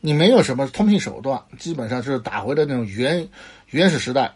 [0.00, 3.28] 你没有什么通信手段，基本上是打回的那种原
[3.70, 4.32] 原始时代。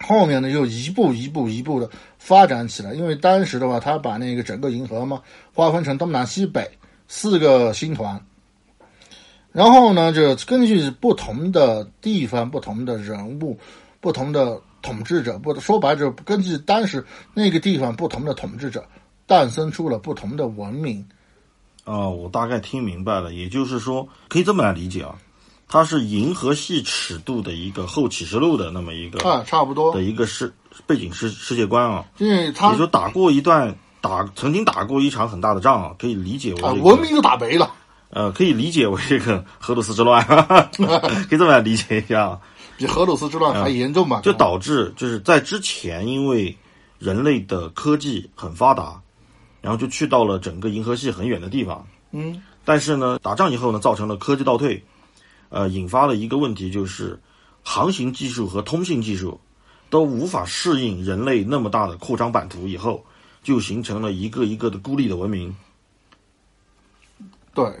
[0.00, 2.92] 后面呢，又一步一步一步的发展起来。
[2.92, 5.22] 因为当时的话，他把那个整个银河嘛
[5.54, 6.70] 划分成东南西北
[7.08, 8.20] 四个星团，
[9.50, 13.58] 然后呢，就根据不同的地方、不同的人物、
[14.00, 14.60] 不同的。
[14.88, 18.82] 统治者不说白了，根据当时那个地方不同的统治者，
[19.26, 21.06] 诞生出了不同的文明。
[21.84, 25.14] 啊，我大概听明白了，也就是说，可以这么来理解啊，
[25.68, 30.50] 它是银河系尺度的一个后启示录的那么一个啊，差不多的一个世
[30.86, 32.06] 背景世世界观啊。
[32.16, 37.70] 因为他也就打过一段打，曾经打过一场很大的仗啊，可以理解为、啊，文明都打没了。
[38.08, 40.24] 呃，可以理解为这个 荷鲁斯之乱，
[40.72, 42.40] 可以这么来理解一下。
[42.78, 44.20] 比荷鲁斯之乱还严重吧？
[44.22, 46.56] 就导致就是在之前，因为
[47.00, 49.02] 人类的科技很发达，
[49.60, 51.84] 然后就去到了整个银河系很远的地方。
[52.12, 54.80] 嗯，但是呢，打仗以后呢，造成了科技倒退，
[55.48, 57.18] 呃，引发了一个问题，就是
[57.64, 59.40] 航行技术和通信技术
[59.90, 63.04] 都无法适应人类那么大的扩张版图，以后
[63.42, 65.52] 就形成了一个一个的孤立的文明。
[67.54, 67.74] 对，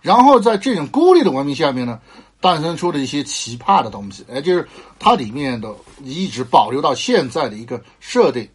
[0.00, 2.00] 然后在这种孤立的文明下面呢。
[2.40, 4.66] 诞生出了一些奇葩的东西，哎，就是
[4.98, 8.48] 它里面的一直保留到现在的一个设定，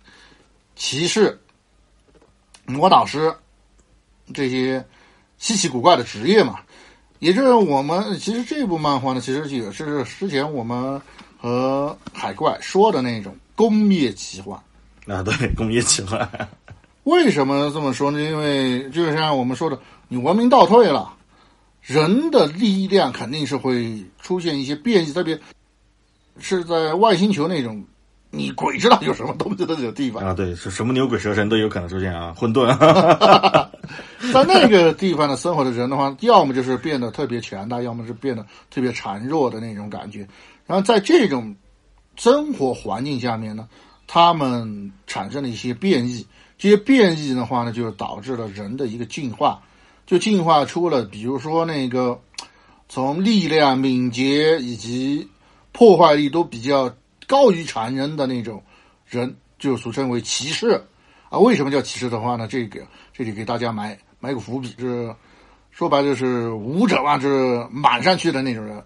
[0.76, 1.38] 骑士、
[2.66, 3.34] 魔导师
[4.34, 4.84] 这些
[5.38, 6.60] 稀奇古怪的职业嘛，
[7.20, 11.02] 也就是我们其实这部漫画呢，其实也是之前我们
[11.38, 14.58] 和海怪说的那种工业奇幻
[15.08, 16.50] 啊，对，工业奇幻。
[17.04, 18.22] 为什么这么说呢？
[18.22, 21.14] 因为就像我们说的，你文明倒退了。
[21.84, 25.38] 人的力量肯定是会出现一些变异，特别
[26.40, 27.84] 是在外星球那种，
[28.32, 30.34] 你鬼知道有什么东西的地方啊！
[30.34, 32.34] 对，是什么牛鬼蛇神都有可能出现啊！
[32.38, 32.68] 混沌，
[34.32, 40.26] 在那个地方的生活的人的话，要么就是变得特别强大，要么是变得特别孱弱的那种感觉。
[40.66, 41.54] 然后在这种
[42.16, 43.68] 生活环境下面呢，
[44.08, 46.26] 他们产生了一些变异，
[46.58, 49.62] 这些变异的话呢，就导致了人的一个进化。
[50.06, 52.20] 就进化出了，比如说那个
[52.90, 55.30] 从力量、敏捷以及
[55.72, 56.94] 破坏力都比较
[57.26, 58.62] 高于常人的那种
[59.08, 60.84] 人，就俗称为骑士
[61.30, 61.40] 啊。
[61.40, 62.48] 为什么叫骑士的话呢？
[62.48, 65.16] 这个这里给大家埋埋个伏笔，就是
[65.72, 68.84] 说白了就是武者嘛，就是满上去的那种人。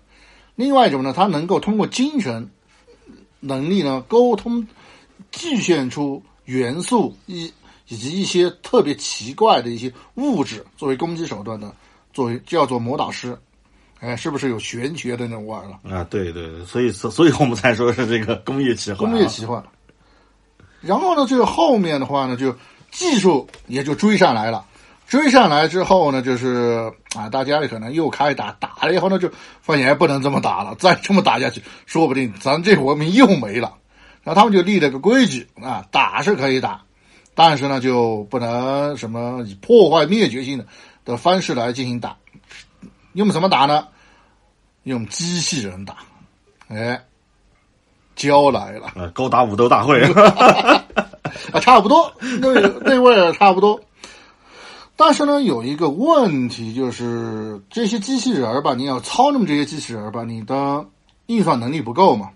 [0.56, 2.50] 另外一种呢，他能够通过精神
[3.40, 4.68] 能力呢，沟通、
[5.32, 7.52] 具现出元素一。
[7.88, 11.74] 以及一些特别奇怪的一些物质作为攻击手段的，
[12.14, 13.38] 作为叫做魔导师，
[14.00, 15.96] 哎，是不是有玄学的那种味儿了？
[15.96, 19.10] 啊，对对，所以所以我们才说是这个工业奇幻。
[19.10, 19.64] 工业奇幻。
[20.82, 22.56] 然后呢，这个后面的话呢，就
[22.92, 24.66] 技术也就追上来了。
[25.08, 33.74] 追上来之后呢，就是啊，大家可能又开打，打了以后呢，就发现不能这么打了，再这么打下去，说不定咱这文明又没了。
[34.24, 36.82] 然后他们就立了个规矩啊，打是可以打。
[37.40, 40.66] 但是呢，就不能什么以破坏灭绝性的
[41.06, 42.18] 的方式来进行打，
[43.14, 43.88] 用什么打呢？
[44.82, 45.98] 用机器人打，
[46.68, 47.00] 哎，
[48.16, 50.02] 教来了，高达武斗大会
[51.54, 52.52] 啊，差不多，那
[52.84, 53.80] 那味差不多。
[54.96, 60.84] 但是呢，有一个问题就是，这些机器人吧，你要操纵这些机器人吧，你的
[61.28, 62.32] 运算能力不够嘛。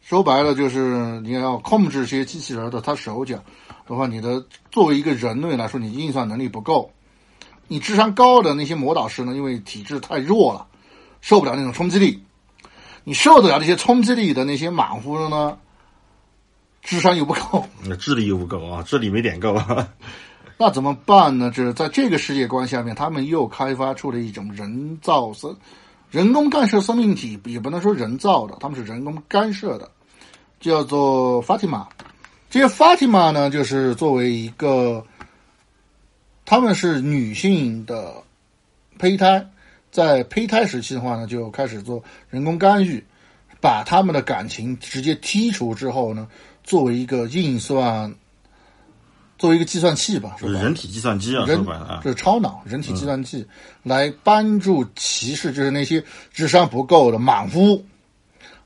[0.00, 3.38] 说白了就是你要控制这些机器人的他手脚。
[3.86, 6.90] 的话，你的作为一个人类来说，你运算能力不够，
[7.68, 10.66] 你智商高的那些魔导师呢，因为体质太弱了，
[11.20, 12.22] 受不了那种冲击力，
[13.04, 15.58] 你受得了这些冲击力的那些莽夫呢，
[16.82, 19.54] 智商又不够，那智力又不够啊，智力没点够，
[20.56, 21.50] 那怎么办呢？
[21.50, 25.54] 就是在这个世界观下面，他们又开发出了一种人造生、
[26.10, 29.90] 人工干涉生命体，也不能说人造的，他们是人工干涉的，
[30.60, 31.84] 叫做 Fatima。
[32.54, 35.04] 这些 Fatima 呢，就是作为一个，
[36.44, 38.14] 他们是女性的
[38.96, 39.44] 胚胎，
[39.90, 43.04] 在胚胎时期的话呢，就开始做人工干预，
[43.60, 46.28] 把他们的感情直接剔除之后呢，
[46.62, 48.14] 作为一个运算。
[49.36, 53.44] 作为一个计算器吧，是吧人体计算机啊，人啊，这是超脑人体计算器，
[53.82, 56.00] 来帮助骑士，就是那些
[56.32, 57.84] 智商不够的莽夫，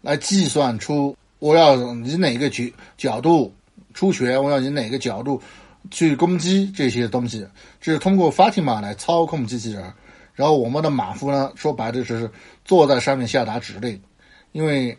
[0.02, 1.74] 来计算出我要
[2.04, 3.50] 以哪个角角度
[3.98, 5.42] 出拳，我要以哪个角度
[5.90, 7.44] 去攻击这些东西，
[7.80, 9.92] 这是通过 Fatima 来操控机器人。
[10.34, 12.30] 然后我们的马夫呢，说白了就是
[12.64, 14.00] 坐在上面下达指令，
[14.52, 14.96] 因为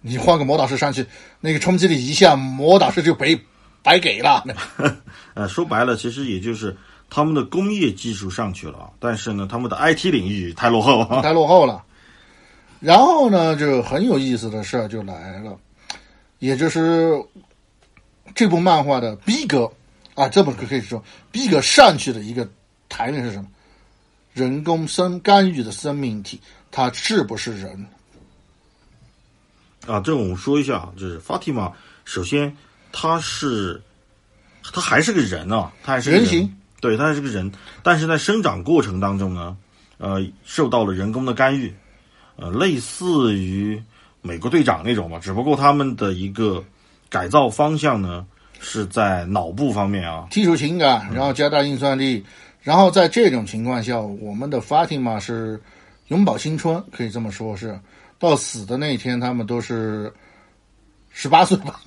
[0.00, 1.04] 你换个魔导师上去，
[1.38, 3.38] 那个冲击力一下，魔导师就白。
[3.82, 4.44] 白给了，
[5.32, 6.74] 呃，说白了，其实也就是
[7.10, 11.82] 他们的工业技术上去了，但是呢，他们的 IT 领域太落后，太落后了。
[12.78, 15.56] 然后呢，就很有意思的事儿就来了，
[16.40, 17.12] 也就是
[18.34, 19.70] 这部漫画的逼格
[20.14, 22.48] 啊，这本可以说逼格上去的一个
[22.88, 23.48] 台面是什么？
[24.32, 26.40] 人工生干预的生命体，
[26.70, 27.86] 它是不是人？
[29.86, 31.72] 啊，这我们说一下啊，就是 Fatima，
[32.04, 32.56] 首先。
[32.92, 33.80] 他是，
[34.64, 37.52] 他还是个人啊，他还是人形，对他还是个人，
[37.84, 39.56] 但是在生长过程当中呢，
[39.98, 41.72] 呃，受到了人工的干预，
[42.34, 43.80] 呃，类似于
[44.22, 46.64] 美国队长那种吧，只不过他们的一个
[47.10, 48.24] 改造方向呢
[48.60, 52.24] 是在脑部方面啊，剔除情感，然后加大运算力，
[52.62, 55.60] 然后在这种情况下，我们的 Fatima 是
[56.08, 57.78] 永葆青春，可以这么说，是。
[58.18, 60.12] 到死的那一天，他们都是
[61.08, 61.80] 十八岁吧。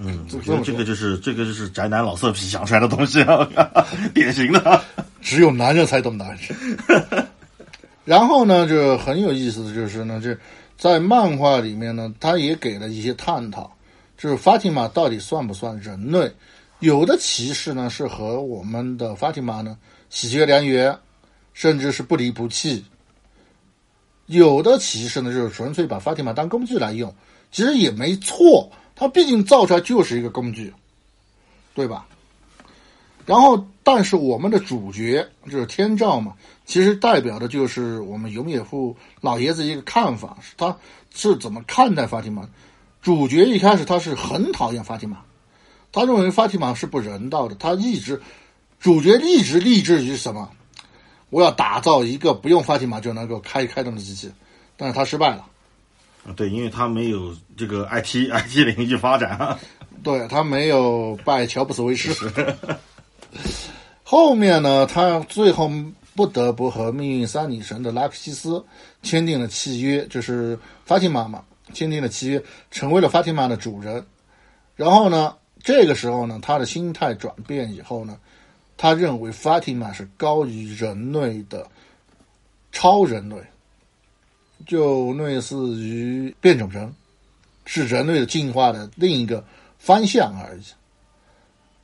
[0.00, 3.48] 嗯，我觉得这个就是这个就是宅男老色批想出来的东西啊，
[4.12, 4.82] 典型的，
[5.20, 7.26] 只有男人才懂男人。
[8.04, 10.36] 然后呢，就很有意思的就是呢，这
[10.76, 13.75] 在漫画里面呢，他也给了一些探讨，
[14.16, 16.32] 就是法蒂玛到底算不算人类？
[16.80, 19.78] 有的骑士呢是和我们的法蒂玛呢
[20.10, 20.98] 喜结良缘，
[21.54, 22.82] 甚至是不离不弃；
[24.26, 27.14] 有的骑士呢就是纯粹把法蒂玛当工具来用，
[27.50, 28.70] 其实也没错。
[28.94, 30.72] 它毕竟造出来就是一个工具，
[31.74, 32.06] 对吧？
[33.26, 36.32] 然后，但是我们的主角就是天照嘛，
[36.64, 40.74] 其实代表的就是我们永野夫老爷子一个看法，他
[41.12, 42.48] 是怎么看待法蒂玛？
[43.06, 45.18] 主角一开始他是很讨厌法蒂玛，
[45.92, 48.20] 他认为法蒂玛是不人道的，他一直
[48.80, 50.50] 主角一直立志于什么？
[51.30, 54.28] 我要打造一个不用法蒂玛就能够开开动的机器，
[54.76, 55.46] 但是他失败了。
[56.34, 59.56] 对，因为他没有这个 IT IT 领域发展，
[60.02, 62.12] 对他没有拜乔布斯为师。
[64.02, 65.70] 后面呢，他最后
[66.16, 68.64] 不得不和命运三女神的拉克西斯
[69.04, 74.04] 签订了契约，就是法蒂玛嘛，签订了契约，成为了法蒂玛的主人。
[74.74, 78.18] 然后呢，这个时候呢，他的心态转变以后呢，
[78.76, 81.66] 他认为法蒂玛是高于人类的
[82.72, 83.36] 超人类。
[84.66, 86.90] 就类似于变种人，
[87.66, 89.44] 是人类的进化的另一个
[89.78, 90.62] 方向而已。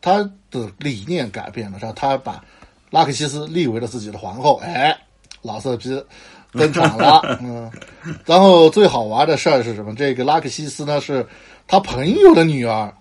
[0.00, 0.18] 他
[0.50, 2.42] 的理念改变了，然后他把
[2.88, 4.56] 拉克西斯立为了自己的皇后。
[4.64, 4.98] 哎，
[5.42, 6.02] 老色批
[6.52, 7.70] 登场了， 嗯。
[8.24, 9.94] 然后最好玩的事儿是什么？
[9.94, 11.26] 这个拉克西斯呢，是
[11.66, 12.92] 他朋友的女儿。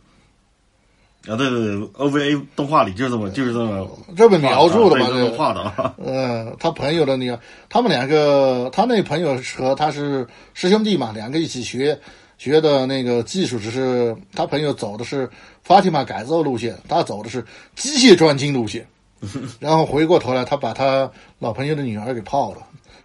[1.28, 3.88] 啊，对对对，OVA 动画里就是这么就是这么
[4.18, 5.94] 这么描述的嘛，这么画的。
[6.04, 12.00] 嗯，他朋友的女儿，他们两个，他那朋友和他是师兄弟嘛，两个一起学
[12.40, 15.30] 学的那个技术，只是他朋友走的是
[15.64, 18.84] 法蒂玛改造路线，他走的是机械专精路线。
[19.60, 22.64] 然后回过头来，他把他老朋友的女儿给泡了，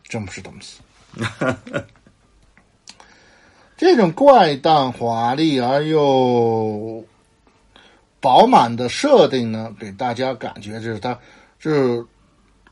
[0.08, 0.80] 真不是东西。
[3.76, 7.04] 这种怪诞、华丽而又。
[8.18, 11.16] 饱满的设定呢，给大家感觉就是它，
[11.60, 12.04] 就是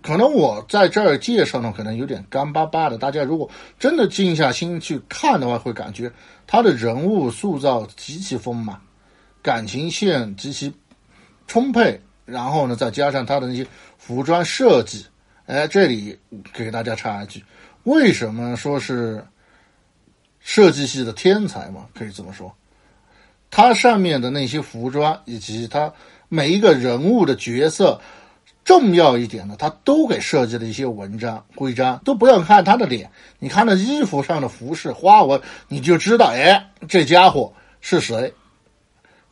[0.02, 2.98] 可能我在这儿介绍呢，可能有点干巴巴的。
[2.98, 6.10] 大家如果真的静下心去看的话，会感觉
[6.44, 8.80] 他的人物塑造极其丰满，
[9.42, 10.74] 感情线极其
[11.46, 12.00] 充沛。
[12.24, 13.64] 然后呢，再加上他的那些
[13.96, 15.06] 服装设计，
[15.46, 16.18] 哎，这里
[16.52, 17.44] 给大家插一句：
[17.82, 19.24] 为什么说是
[20.40, 21.86] 设计系的天才嘛？
[21.94, 22.54] 可以这么说。
[23.50, 25.92] 他上面的那些服装，以及他
[26.28, 28.00] 每一个人物的角色，
[28.64, 32.00] 重要一点的，他都给设计了一些文章徽章。
[32.04, 38.32] 都不要看他的脸，你看那衣服上的服饰花纹，你就知道，哎，这家伙是谁？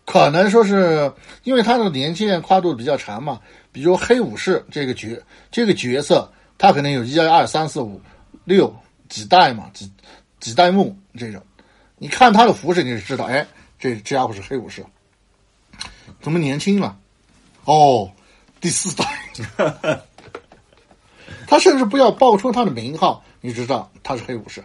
[0.04, 1.12] 可能说是
[1.44, 3.40] 因为他的年限跨度比较长嘛，
[3.73, 5.18] 比如黑武士这个角
[5.51, 8.01] 这个角色，他可能有一二三四五
[8.45, 8.73] 六
[9.09, 9.91] 几代嘛，几
[10.39, 11.43] 几代目这种。
[11.97, 13.47] 你看他的服饰，你就知道，哎，
[13.79, 14.85] 这这家伙是黑武士，
[16.20, 16.99] 怎么年轻了？
[17.64, 18.11] 哦，
[18.61, 19.05] 第四代。
[21.47, 24.64] 他甚至不要报出他的名号，你知道他是黑武士。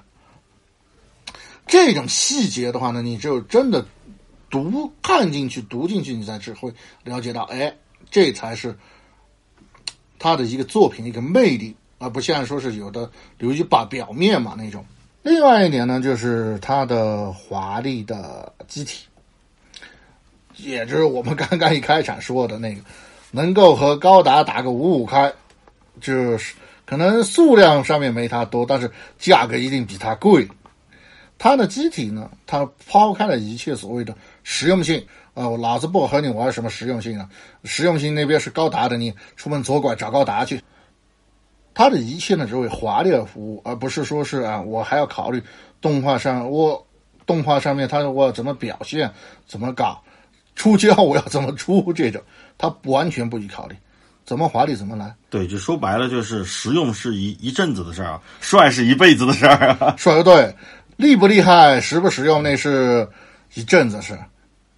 [1.68, 3.86] 这种细节的话呢，你就真的
[4.50, 7.76] 读看进去、读进去，你才只会了解到，哎，
[8.10, 8.78] 这才是
[10.20, 14.86] 他的一个作品的一个魅力，而不像说是有的流于把表面嘛那种。
[15.24, 19.06] 另外一点呢，就是它的华丽的机体，
[20.56, 22.82] 也就是我们刚刚一开场说的那个，
[23.32, 25.34] 能够和高达打个五五开，
[26.00, 26.56] 就是
[26.86, 28.90] 可能数量上面没它多，但是
[29.20, 30.48] 价格一定比它贵。
[31.38, 35.06] 它的机体呢，它抛开了一切所谓的实用性，
[35.38, 37.30] 呃，老子不和你玩什么实用性啊，
[37.64, 40.60] 实用性那边是高达的，你出门左拐找高达去。
[41.76, 45.40] 他的一切呢，只为华丽而服务，而不是说是啊，我还要考虑
[45.80, 46.84] 动画上我
[47.28, 49.12] 动画上面它我怎么表现，
[49.46, 50.02] 怎么搞，
[50.56, 52.20] 出胶我要怎么出这种，
[52.58, 53.76] 它完全不予考虑，
[54.26, 55.14] 怎么华丽怎么来。
[55.30, 59.94] 对，就说白了就是实用是一一阵子的事儿啊，帅是一辈子的事儿啊。
[60.00, 60.52] 说的对。
[60.96, 63.08] 厉不厉害，实不实用，那是
[63.54, 64.18] 一阵子事，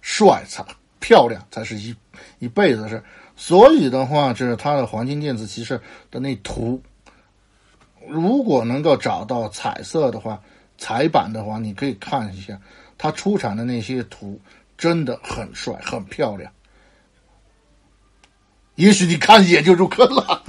[0.00, 0.64] 帅才
[0.98, 1.94] 漂亮才是一
[2.38, 3.02] 一辈子的事。
[3.36, 5.80] 所以的话，就是他的黄金电子骑士
[6.10, 6.80] 的那图，
[8.06, 10.40] 如果能够找到彩色的话，
[10.76, 12.60] 彩版的话，你可以看一下
[12.98, 14.38] 他出产的那些图，
[14.76, 16.52] 真的很帅，很漂亮。
[18.74, 20.42] 也许你看一眼就入坑了。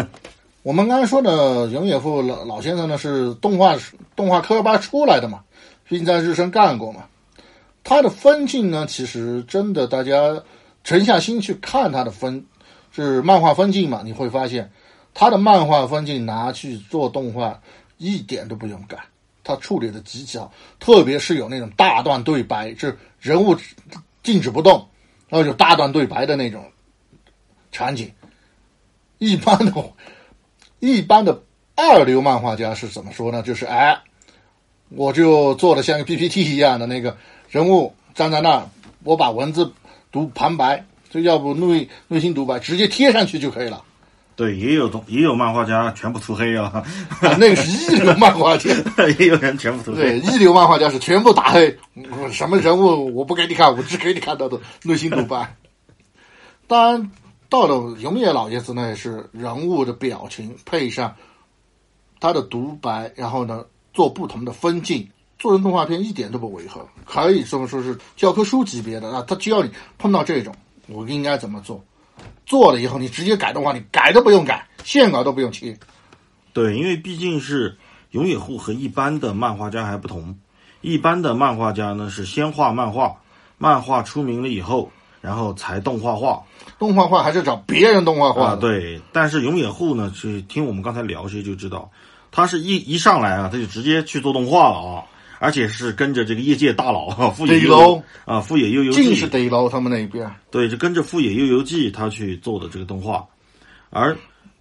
[0.62, 3.76] 我们刚才说的永野富老老先生呢，是动画
[4.14, 5.42] 动画科班出来的嘛，
[5.88, 7.04] 毕竟在日升干过嘛。
[7.88, 10.42] 他的分镜呢，其实真的大家
[10.82, 12.44] 沉下心去看他的分，
[12.90, 14.68] 是漫画分镜嘛，你会发现
[15.14, 17.62] 他的漫画分镜拿去做动画
[17.96, 18.98] 一点都不用改，
[19.44, 23.56] 他处理的极其好，特别是有那种大段对白，就是人物
[24.24, 24.84] 静止不动，
[25.28, 26.64] 然后有大段对白的那种
[27.70, 28.12] 场景，
[29.18, 29.72] 一般的。
[30.78, 31.42] 一般的
[31.74, 33.42] 二流漫画家是怎么说呢？
[33.42, 33.98] 就是哎，
[34.90, 37.16] 我就做的像个 PPT 一样的那个
[37.48, 38.68] 人物站在那儿，
[39.04, 39.72] 我把文字
[40.10, 43.82] 读旁白，就要不内内心独白，直接贴上去就可以了。
[44.34, 46.84] 对，也有东也有漫画家全部涂黑啊，
[47.20, 48.70] 那个是 一流漫画家，
[49.18, 50.02] 也有人全部涂黑。
[50.02, 51.76] 对，一流漫画家是全部打黑，
[52.30, 55.56] 什么人物我不给你看，我只给你看到的内心独白。
[56.66, 57.10] 当然。
[57.48, 61.14] 到了永野老爷子那，也是人物的表情配上
[62.18, 65.08] 他的独白，然后呢做不同的分镜，
[65.38, 69.24] 做成动画片一点都不违和，可以这么说是教科书级别的啊！
[69.26, 70.54] 他只要你碰到这种，
[70.88, 71.84] 我应该怎么做？
[72.46, 75.78] 做了以后你直接改动画，你改都不用改，线稿都不用切。
[76.52, 77.76] 对，因为毕竟是
[78.10, 80.38] 永野户和一般的漫画家还不同，
[80.80, 83.16] 一般的漫画家呢是先画漫画，
[83.58, 84.90] 漫画出名了以后。
[85.22, 86.44] 然后才动画画，
[86.78, 88.56] 动画画还是找别人动画画、啊？
[88.60, 91.90] 对，但是永野户呢，是听我们刚才聊些就知道，
[92.30, 95.02] 他是一一上来啊，他就直接去做动画了啊，
[95.38, 103.24] 而且是跟着这个业界大佬 富野悠啊，富野悠悠尽是得捞他们那边，对，就跟着富野悠悠记他去做的这个动画，
[103.90, 104.16] 而。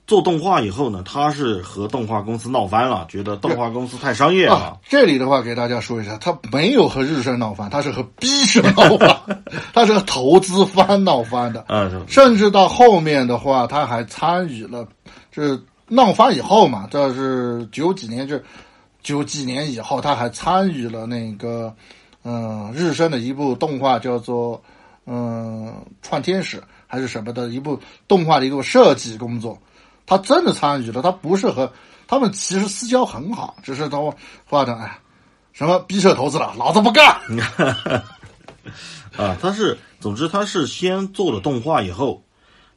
[0.08, 4.78] 做动画以后呢，他是和动画公司闹翻了，觉得动画公司太商业了。
[4.88, 11.66] 这里的话给大家说一下，他没有和日升闹翻，他是和 B 社闹翻， 他是和投资方闹翻的。
[11.68, 14.88] 啊，甚至到后面的话，他还参与了，
[15.32, 18.40] 就是闹翻以后嘛，这是九几年，就
[19.06, 21.72] 九几年以后，他还参与了那个，
[22.24, 24.60] 嗯，日升的一部动画叫做
[25.06, 25.68] 嗯
[26.02, 29.62] 《创天使》还是什么的一部动画的一个设计工作。
[30.08, 31.72] 他真的参与了，他不是和
[32.08, 34.00] 他们其实私交很好，只是他
[34.44, 34.98] 画的哎，
[35.54, 37.06] 什么逼社投资了，老子不干。
[39.16, 42.24] 啊，他是，总之他是先做了动画以后，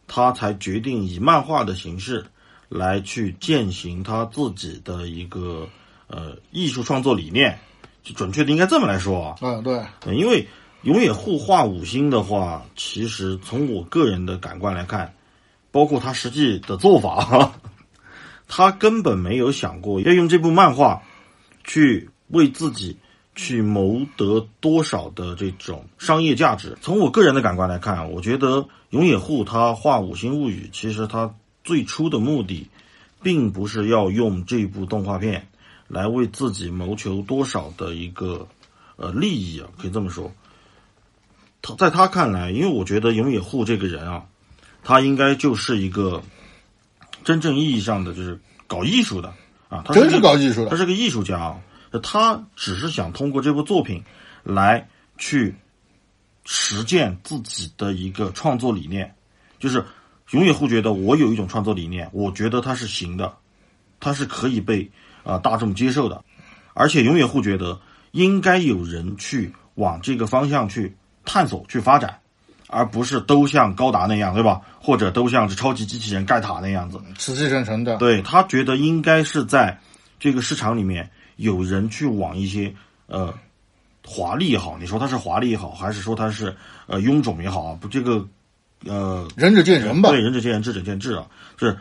[0.06, 2.26] 他才决定以漫画的形式
[2.68, 5.66] 来去践行他自己的一个
[6.09, 7.59] 呃艺术创作理念，
[8.02, 9.36] 就准确的应该这么来说啊。
[9.40, 9.80] 嗯，对，
[10.12, 10.46] 因为
[10.82, 15.14] 永野护画五星的话，其实从我个人的感官来看。
[15.70, 17.52] 包括他实际的做法，
[18.48, 21.02] 他根本没有想过要用这部漫画
[21.62, 22.96] 去为自己
[23.36, 26.76] 去谋得多少的这种商业价值。
[26.80, 31.32] 从我个人的感官来看，我觉得永野户他画《五星物语》，其实他
[31.62, 32.66] 最初的目的，
[33.22, 35.46] 并不是要用这部动画片
[35.89, 38.47] 来为自己谋求多少的一个
[38.97, 40.32] 呃利益啊，可以这么说。
[41.61, 44.24] 他在他看来，因为我觉得永野户这个人啊。
[44.84, 46.22] 他应该就是一个
[47.24, 49.28] 真正意义上的就是搞艺术的
[49.68, 50.70] 啊，他真是搞艺术的。
[50.70, 51.61] 他是个艺术家啊，
[52.03, 54.03] 他只是想通过这部作品
[54.45, 55.55] 来去
[56.47, 59.14] 实践自己的一个创作理念，
[59.59, 59.84] 就是
[60.30, 63.34] 永野户觉得我有一种创作理念，我觉得它是行的，
[64.01, 64.91] 它是可以被
[65.28, 66.24] 啊、呃大众接受的，
[66.72, 67.78] 而且永远会觉得
[68.12, 72.18] 应该有人去往这个方向去探索、去发展，
[72.66, 74.62] 而不是都像高达那样，对吧？
[74.80, 76.98] 或者都像是超级机器人盖塔那样子。
[77.18, 79.78] 死气沉沉的，对他觉得应该是在
[80.18, 82.74] 这个市场里面有人去往一些
[83.06, 83.32] 呃
[84.06, 86.56] 华丽也好，你说它是华丽也好，还是说它是
[86.86, 87.78] 呃臃肿也好啊？
[87.78, 88.26] 不，这个
[88.86, 90.20] 呃仁者见仁吧对，。
[90.22, 91.26] 仁者见仁，智者见智啊。
[91.58, 91.76] 是，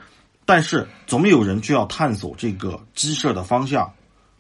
[0.47, 3.91] 但是总有人就要探索这个鸡舍的方向，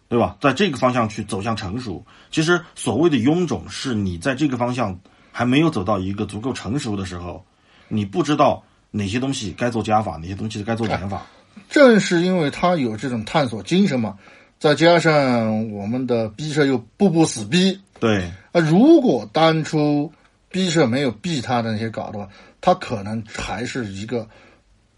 [0.07, 0.37] 对吧？
[0.39, 2.03] 在这个方向去走向成熟。
[2.31, 4.97] 其实所谓的臃肿，是你在这个方向
[5.33, 7.45] 还没有走到一个足够成熟的时候，
[7.89, 11.27] 你不知道哪些东西该做加法，哪些东西该做减法。
[11.69, 14.17] 正是因为他有这种探索精神嘛，
[14.59, 20.09] 再加上我们的逼社又步步死逼，对，啊，如果当初
[20.49, 22.29] 逼社没有逼他的那些稿的话，
[22.61, 24.25] 他可能还是一个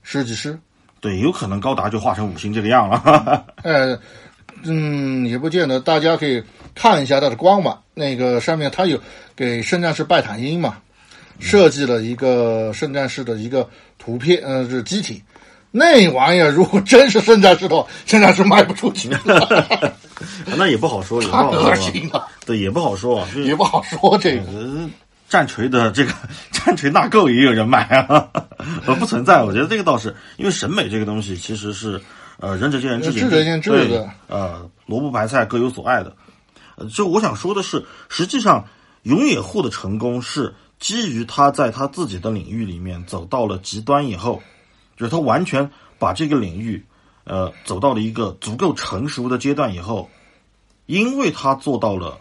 [0.03, 0.59] 设计师。
[1.01, 3.45] 对，有可能高达就画成五星这个样了。
[3.63, 3.97] 呃，
[4.63, 6.43] 嗯，也不见得，大家可以
[6.75, 8.99] 看一下它的官网，那个上面它有
[9.35, 10.77] 给圣战士拜坦因嘛，
[11.39, 15.23] 设计了一个圣战士的一个图片，呃，是机体。
[15.71, 19.07] 那玩意儿如果真是圣战士的话，圣战士卖不出去，
[20.57, 22.27] 那也不好说，也不好说。
[22.45, 23.27] 对，也不好说啊。
[23.35, 24.89] 也不好说这个。
[25.29, 26.11] 呃，战锤的这个
[26.51, 28.29] 战锤纳垢也有人买啊，
[28.85, 29.43] 呃，不存在。
[29.43, 32.01] 我觉得这个倒是因为审美这个东西其实是
[32.39, 36.15] 呃仁者见仁，智智者见智对的呃，萝卜白菜各有所爱的。
[36.75, 38.65] 呃，就我想说的是，实际上
[39.03, 44.41] 永野户的成功是基于他在他自己的领域里面走到了极端以后，
[44.97, 46.83] 就是他完全把这个领域
[47.25, 50.09] 呃走到了一个足够成熟的阶段以后，
[50.87, 52.17] 因为他做到了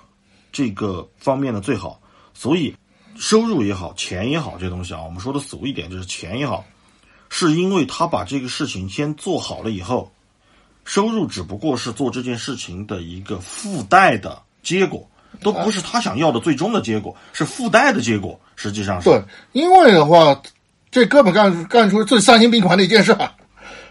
[0.53, 2.01] 这个方面的最好，
[2.35, 2.75] 所以
[3.19, 6.65] 收入也好，钱也好，这东西啊，我们说的俗一点，就是钱也好，
[7.29, 10.11] 是因为他把这个事情先做好了以后，
[10.85, 15.09] 收入只不过是做这件事情的一个附带的结果，
[15.43, 18.39] 都不是他想要的最终的结果，是附带的结果。
[18.57, 20.41] 实际上是对，因为的话，
[20.91, 23.35] 这哥们干干出最丧心病狂的一件事啊，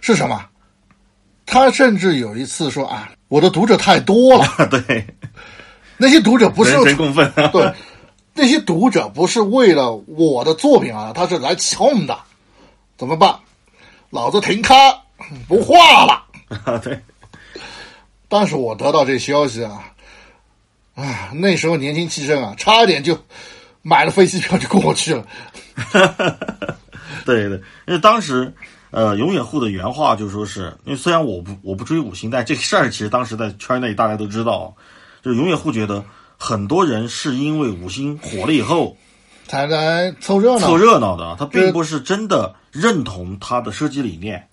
[0.02, 0.46] 是什么？
[1.46, 5.08] 他甚至有一次说啊，我的读者太多了， 对，
[5.96, 7.32] 那些读者不是人神共愤。
[7.54, 7.74] 对，
[8.38, 12.16] 那些读者不是为了我的作品啊，他是来起哄的，
[12.96, 13.40] 怎么办？
[14.12, 14.78] 老子停刊
[15.48, 16.24] 不画了。
[16.84, 17.02] 对，
[18.30, 19.92] 当时我得到这消息啊，
[20.94, 23.18] 啊，那时候年轻气盛啊，差一点就
[23.82, 25.26] 买了飞机票就过去了。
[27.26, 27.58] 对对，
[27.88, 28.54] 因为当时，
[28.92, 34.76] 呃，永远户的原话就说是，因为虽然我不我不追五星，但这个事儿其实当时在圈内大家都知道，
[35.24, 36.06] 就是永远户觉得
[36.38, 38.96] 很多人是因为五星火了以后
[39.48, 40.78] 才来凑热闹凑。
[40.78, 44.48] 热闹的，他并不是真的认同他的设计理念。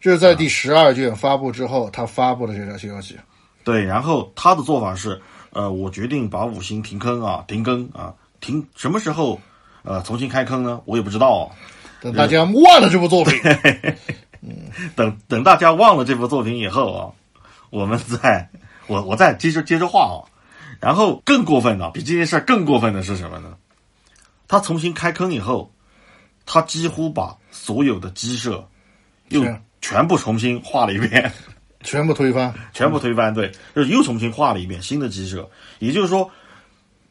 [0.00, 3.16] 这是在第十二卷发布之后，他发布的这条消息。
[3.64, 5.20] 对，然后他的做法是，
[5.50, 9.40] 呃，我决定把五星停坑啊，停更啊，停什么时候，
[9.82, 10.80] 呃，重新开坑呢？
[10.84, 11.54] 我也不知道、啊。
[12.00, 13.40] 等大家忘了这部作品，
[14.40, 17.10] 嗯 等等大家忘了这部作品以后啊，
[17.70, 18.48] 我们再
[18.86, 20.18] 我我再接着接着画啊。
[20.80, 23.54] 然后更过分的，比这件事儿更过分的是什么呢？
[24.46, 25.72] 他重新开坑以后，
[26.46, 28.66] 他几乎把所有的鸡舍
[29.28, 29.44] 又
[29.80, 31.30] 全部重新画了一遍。
[31.84, 32.52] 全部推翻。
[32.74, 35.48] 全部推翻，对，就是又重新画了一遍新的鸡舍。
[35.78, 36.28] 也就是说，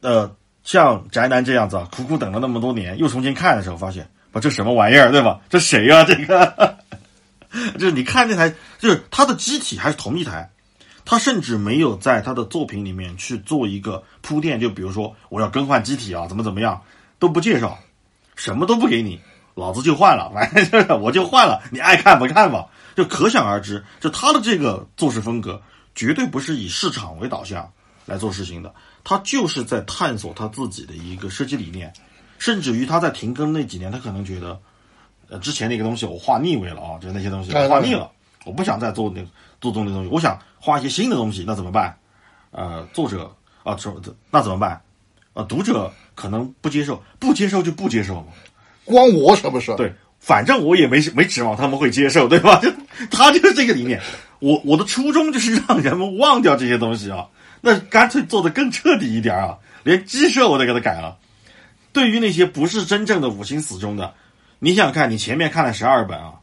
[0.02, 5.40] 呃，像宅男这样子啊，苦苦等了那么多年，又重新看的时候，发现，哇，这什么玩意儿，对吧？
[5.50, 6.78] 这谁呀、这个，
[7.80, 10.50] 就是你看这台，就是它的机体还是同一台，
[11.10, 16.82] 他甚至没有在他的作品里面去做一个铺垫，就比如说我要更换机体啊，怎么怎么样，
[17.18, 17.80] 都不介绍，
[18.36, 19.18] 什么都不给你，
[19.56, 22.68] 老子就换了， 反正就是我就换了，你爱看不看吧。
[22.94, 25.62] 就可想而知，就他的这个做事风格，
[25.96, 27.72] 绝对不是以市场为导向
[28.06, 31.94] 来做事情的，他就是在探索他自己的一个设计理念，
[32.38, 34.60] 甚至于他在停更那几年，他可能觉得，
[35.30, 38.12] 呃，之前那个东西我画腻味了啊，就是那些东西我画腻了，
[38.44, 39.24] 我不想再做那
[39.62, 41.98] 做这种东西，我想画一些新的东西，那怎么办？
[42.52, 43.32] 呃，作者
[43.64, 44.02] 啊，说
[44.32, 44.82] 那怎么办？
[45.34, 48.28] 呃，读者可能不接受，不接受就不接受嘛。
[48.86, 49.76] 关我什么事？
[49.76, 52.60] 对，反正我也没没指望他们会接受，对吧？
[52.62, 52.72] 就
[53.12, 54.02] 他就是这个理念。
[54.40, 57.28] 我我的初衷就是让人们忘掉这些东西啊，
[57.62, 61.18] 那干脆做的更彻底一点啊，连鸡舍我都给他改了。
[61.92, 64.14] 对于那些不是真正的五星死忠的，
[64.60, 66.34] 你想想看，你前面看了十二本啊，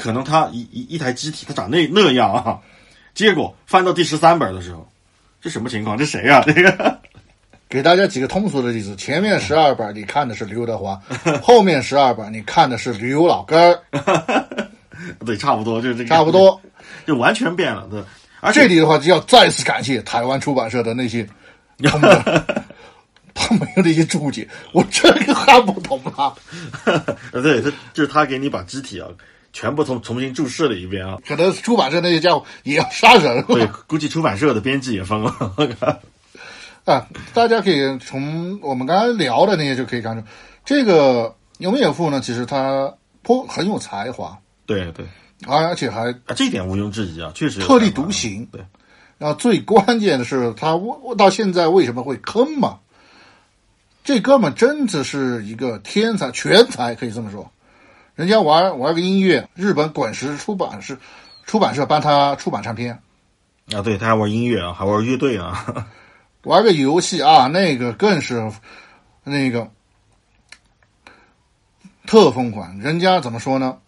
[0.00, 2.58] 可能他一一一台机体它长那那样啊，
[3.14, 4.88] 结果翻到第十三本的时候，
[5.40, 5.98] 这什么情况？
[5.98, 6.42] 这谁啊？
[6.46, 6.98] 这 个
[7.68, 11.00] 给大家几个通俗的例子：前面十二本你看的是刘德华，
[11.42, 13.78] 后面十二本你看的是刘老根儿，
[15.24, 16.60] 对，差不多就是这个，差不，多。
[17.06, 17.86] 就完全变了。
[17.90, 18.02] 对，
[18.40, 21.26] 而这里的话就要再次感谢台湾出版社的那些
[21.84, 22.64] 他们的
[23.32, 26.34] 他们有那些注解，我这个看不懂了。
[27.32, 29.06] 呃，对，他就是他给你把机体啊
[29.52, 31.18] 全部重重新注释了一遍啊。
[31.26, 35.34] 可能出版社那些家伙也要杀人对了，估计出版社的编辑也疯了。
[36.86, 37.06] 啊！
[37.34, 40.26] 大家可以从我们刚才聊的那些就可以看出，
[40.64, 42.92] 这个尤米尔夫呢，其实他
[43.22, 45.06] 颇很有才华，对对，
[45.46, 48.46] 而而且还啊，这一点毋庸置疑啊，确实特立独行。
[48.46, 48.64] 对，
[49.18, 52.78] 然后最关键的是，他为到现在为什么会坑嘛？
[54.02, 57.52] 这哥们真的是一个天才，全才可以这么说。
[58.14, 60.96] 人家玩玩个音乐，日本滚石出版社
[61.46, 63.00] 出版社帮他出版唱片，
[63.72, 65.86] 啊，对，他还玩音乐啊，还玩乐队啊。
[66.44, 68.50] 玩个游戏啊，那个更是
[69.24, 69.70] 那个
[72.06, 72.78] 特疯狂。
[72.78, 73.78] 人家怎么说呢？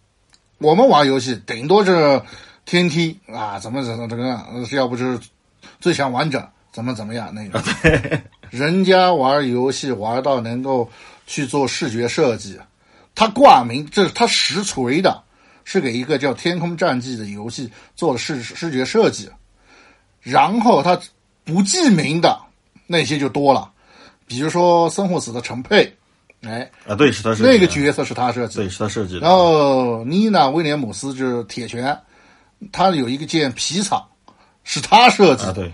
[0.59, 2.21] 我们玩游戏顶多是
[2.63, 5.19] 天梯啊，怎么怎么怎么样，要不就是
[5.79, 7.61] 最强王者，怎么怎么样那个。
[8.51, 10.91] 人家玩游戏玩到能够
[11.25, 12.59] 去做视觉设计，
[13.15, 15.23] 他挂名这是他实锤的，
[15.63, 19.29] 是给一个叫《天空战记》的游戏做了视视觉设计，
[20.21, 20.99] 然后他
[21.43, 22.39] 不记名的
[22.87, 23.71] 那些就多了，
[24.25, 25.95] 比如说《生或死》的陈佩，
[26.41, 27.49] 哎，啊，对，是他设计的。
[27.49, 28.63] 那个角色是他设计的。
[28.63, 29.19] 对，是他设计的。
[29.21, 31.97] 然后妮娜威廉姆斯就是铁拳，
[32.71, 34.09] 他有一个件皮草
[34.63, 35.71] 是他设计对，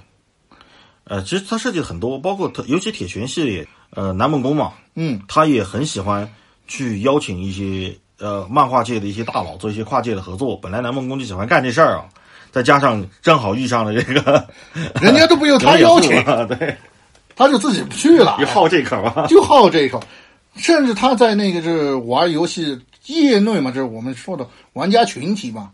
[1.06, 6.32] 呃，其实他设计了很多，包括特尤其铁拳系列，呃，南梦宫嘛，嗯，他也很喜欢
[6.70, 10.56] 去邀请一些呃漫画界的一些大佬做一些跨界的合作。
[10.56, 12.06] 本来南梦宫就喜欢干这事儿啊，
[12.52, 14.48] 再加上正好遇上了这个
[15.02, 16.78] 人家都不用他邀请， 啊，对，
[17.36, 19.26] 他就自己去了就，好这口啊。
[19.28, 20.02] 就好这一口。
[20.56, 25.72] 甚至他在那个就是玩游戏业内嘛，就是我们说的玩家群体嘛，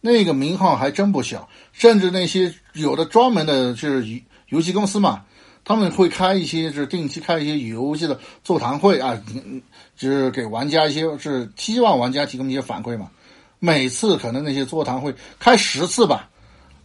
[0.00, 1.48] 那个名号还真不小。
[1.72, 5.22] 甚至那些有的专门的就是游游戏公司嘛，
[5.68, 9.60] 他们会开一些就是定期开一些游戏的座谈会啊，嗯
[9.94, 13.10] 就是给玩家一些是希望玩家提供一些反馈嘛。
[13.58, 16.26] 每次可能那些座谈会开十次吧，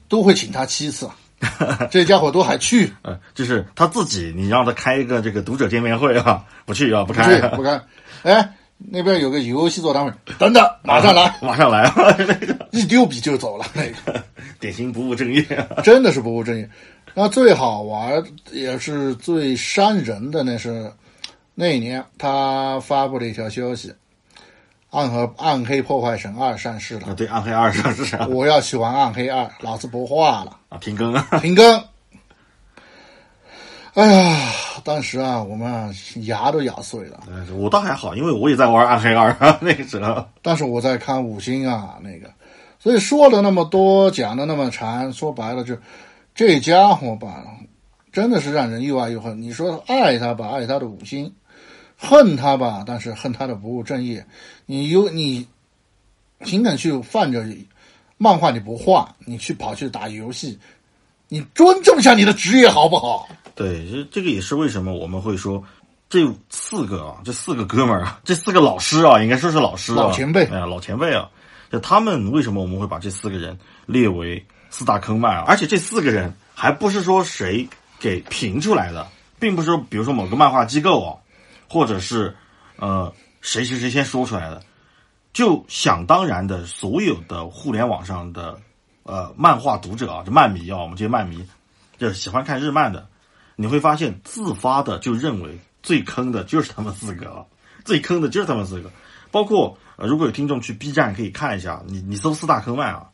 [0.10, 1.10] 都会请他七次，
[1.90, 2.92] 这家伙都还去。
[3.04, 7.82] 呃，就是他自己，你让他开一个这个读者见面会啊，不去啊，不不开，不开。
[8.24, 13.66] 哎，那边有个游戏座谈会，等等，马上来， 马上来啊，那个一丢笔就走了。
[13.74, 14.22] 那个
[14.60, 15.82] 典型不务正业啊。
[15.84, 16.70] 真的是不务正业。
[17.14, 20.92] 那最好玩也是最伤人的，那是
[21.54, 23.90] 那一年他发布了一条消息，
[24.90, 30.78] 《暗黑暗黑破坏神二》上市啊，了，对，暗黑二上市了我要去玩暗黑二，老子不画了，啊？
[30.80, 31.28] 停更啊？
[31.40, 31.84] 停更。
[33.94, 34.52] 哎呀，
[34.84, 35.92] 当时啊，我们啊
[36.24, 37.20] 牙都咬碎了。
[37.28, 40.26] 呃我倒还好，因为我也在玩暗黑二啊， 那个时候。
[40.42, 42.28] 但是我在看五星啊，那个，
[42.80, 45.78] 所以说了那么多，讲的那么长，说白了就
[46.36, 47.44] 这家伙吧，
[48.12, 49.42] 真的是让人又爱又恨。
[49.42, 51.32] 你说爱他吧，爱他的五星；
[51.98, 54.26] 恨他吧，但是恨他的不务正业。
[54.66, 55.48] 你有你
[56.44, 57.46] 情感去犯着
[58.18, 60.58] 漫画你不画，你去跑去打游戏，
[61.28, 63.28] 你尊重一下你的职业好不好？
[63.56, 65.64] 对，这这个也是为什么我们会说
[66.10, 71.30] 这四个啊，这四个哥们儿啊，这四个老师啊，应该说是老师啊，老前辈哎呀，老前辈啊，
[71.72, 73.56] 就他们为什么我们会把这四个人
[73.86, 75.44] 列为四大坑漫啊？
[75.48, 77.70] 而且这四个人还不是说谁
[78.00, 79.08] 给评出来的，
[79.40, 81.14] 并不是说比如说某个漫画机构啊，
[81.70, 82.36] 或者是
[82.78, 84.64] 呃谁谁谁先说出来的，
[85.32, 88.60] 就想当然的，所有的互联网上的
[89.04, 91.46] 呃漫画读者啊，这漫迷啊，我们这些漫迷，
[92.00, 93.08] 就是喜欢看日漫的，
[93.56, 97.46] 你会发现自发的就认为最坑的就是他们四个啊，
[97.86, 98.90] 最坑的就是他们四个。
[99.30, 103.06] 包括呃，如果有听众去 B 站可以看一下，你你搜四大坑漫啊，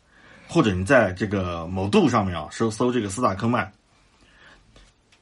[0.49, 3.71] 或者你在这个某度上面啊搜搜这个四大坑曼，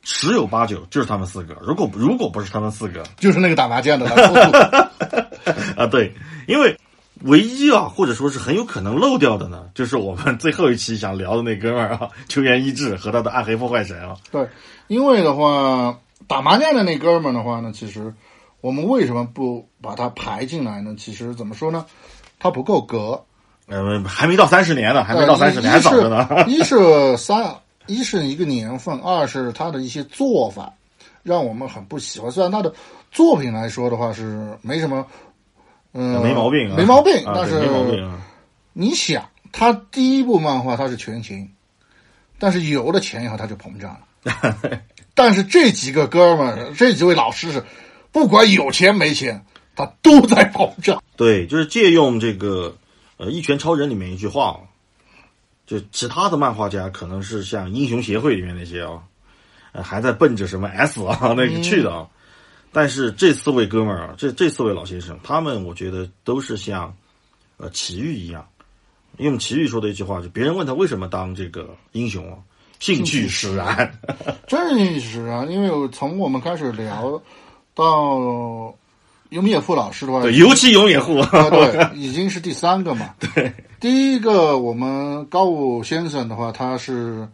[0.01, 1.53] 十有八九就是他们四个。
[1.61, 4.07] 如果如果不是他们四个， 就是那个打麻将的
[5.75, 6.13] 啊，对，
[6.47, 6.79] 因为
[7.23, 14.15] 唯一啊，或者说是很有可能漏掉的呢，就是我们最后一期想聊的那哥们儿啊， 球员一志和他的暗黑破坏神啊。
[14.31, 14.47] 对，
[14.87, 18.13] 因为的话，打麻将的那哥们儿的话呢，其实
[18.61, 20.95] 我们为什么不把他排进来呢？
[20.97, 21.85] 其实怎么说呢，
[22.39, 23.25] 他不够格。
[23.67, 26.45] 呃，还没到三十年呢，还没到呃三十年，还早着呢。
[26.47, 27.55] 一是 一是三，
[27.85, 30.73] 一是一个年份，二是他的一些做法
[31.23, 32.31] 让我们很不喜欢。
[32.31, 32.73] 虽然他的
[33.11, 35.05] 作品来说的话是没什么，
[35.93, 37.13] 嗯，没毛病啊，没毛病。
[37.25, 38.21] 啊但对没毛病是啊。
[38.73, 41.49] 你想，他第一部漫画他是全勤，
[42.39, 44.79] 但是有了钱以后他就膨胀了。
[45.13, 47.63] 但是这几个哥们儿，这几位老师是，
[48.11, 49.43] 不管有钱没钱，
[49.75, 51.01] 他都在膨胀。
[51.15, 52.75] 对，就是借用这个
[53.17, 54.61] 呃《一拳超人》里面一句话，
[55.65, 59.03] 就其他的漫画家可能是像英雄协会里面那些啊，
[59.73, 62.07] 呃还在奔着什么 S 啊那个去的啊，
[62.71, 66.95] 但是这四位哥们儿啊，这这四位老先生，他们我觉得都是像
[67.57, 68.47] 呃奇遇一样，
[69.17, 72.37] 用奇遇说的一句话，就别人问他为什么当这个英雄啊，
[72.79, 73.91] 兴趣使然。
[74.47, 77.21] 真是啊，因为我从我们开始聊
[77.73, 78.73] 到
[79.29, 83.13] 尤米也夫老师的话，对，尤其永野户，啊，对，已经是第三个嘛。
[83.19, 87.27] 对，第一个我们高武先生的话，他是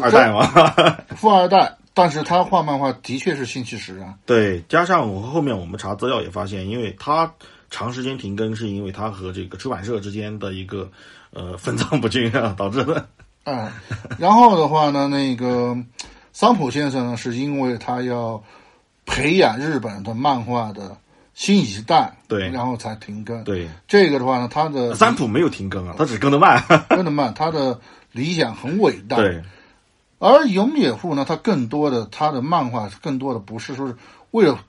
[0.00, 0.46] 二代嘛。
[1.16, 4.14] 富二代，但是他画漫画的确是兴趣使然。
[4.24, 7.32] 对，加上我后面我们查资料也发现，因为他
[7.68, 10.88] 长时间停更，是因为他和这个出版社之间的一个
[11.32, 13.08] 呃分赃不均啊 导致的。
[13.44, 13.72] 哎，
[14.18, 15.76] 然后的话呢，那个
[16.32, 18.40] 桑普先生呢，是因为他要
[19.04, 20.96] 培养日本的漫画的
[21.40, 23.42] 新一代，对然后才停更。
[23.44, 26.62] 对，这个的话呢，他的三浦没有停更啊，他只更得慢。
[26.90, 27.80] 更的慢，他的
[28.12, 29.16] 理想很伟大。
[29.16, 29.42] 对，
[30.18, 33.96] 而永野户呢，他更多的他的漫画更多的不是说是
[34.32, 34.60] 为了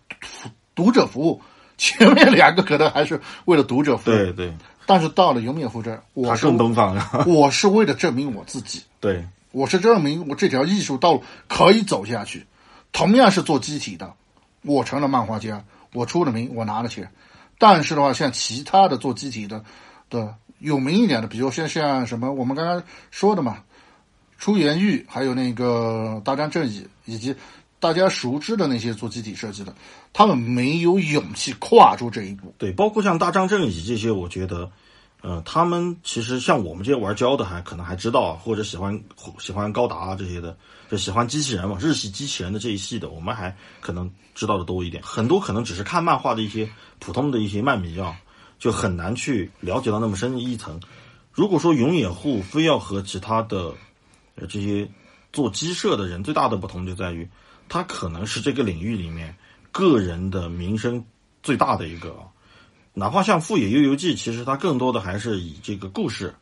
[0.74, 1.42] 读者服务，
[1.78, 4.54] 前面两个可能还是为了读者服务，对对，
[4.86, 7.26] 但是到了永野户这儿，我更奔放啊。
[7.28, 12.46] 我是为了证明我自己，对我是证明我这条艺术道路可以走下去。
[12.94, 14.14] 同样是做机体的，
[14.62, 17.12] 我成了漫画家，我出了名，我拿了钱。
[17.58, 19.64] 但是的话，像其他的做机体的
[20.10, 23.64] 的有名一点的，比如像像什么我们刚刚说的嘛，
[24.38, 27.36] 出言玉，还有那个大张正义，以及
[27.80, 29.74] 大家熟知的那些做机体设计的，
[30.14, 32.54] 他们没有勇气跨出这一步。
[32.58, 34.72] 对，包括像大张正义这些，我觉得。
[35.22, 39.00] 呃，他们其实像我们这些玩胶的还可能还知道，或者喜欢
[39.38, 40.58] 喜欢高达啊这些的，
[40.90, 45.04] 就喜欢机器人嘛，日系机器人的这一系的，我们还可能知道的多一点。
[45.04, 46.68] 很多可能只是看漫画的一些
[46.98, 48.16] 普通的一些漫迷啊，
[48.58, 50.82] 就很难去了解到那么深的一层。
[51.32, 53.72] 如果说永野户非要和其他的
[54.34, 54.90] 呃这些
[55.32, 57.30] 做机设的人最大的不同就在于，
[57.70, 59.36] 他可能是这个领域里面
[59.72, 61.06] 个人的名声
[61.44, 62.26] 最大的一个啊。
[62.94, 66.34] 哪怕像《富野悠游记》，其实它更多的还是以这个故事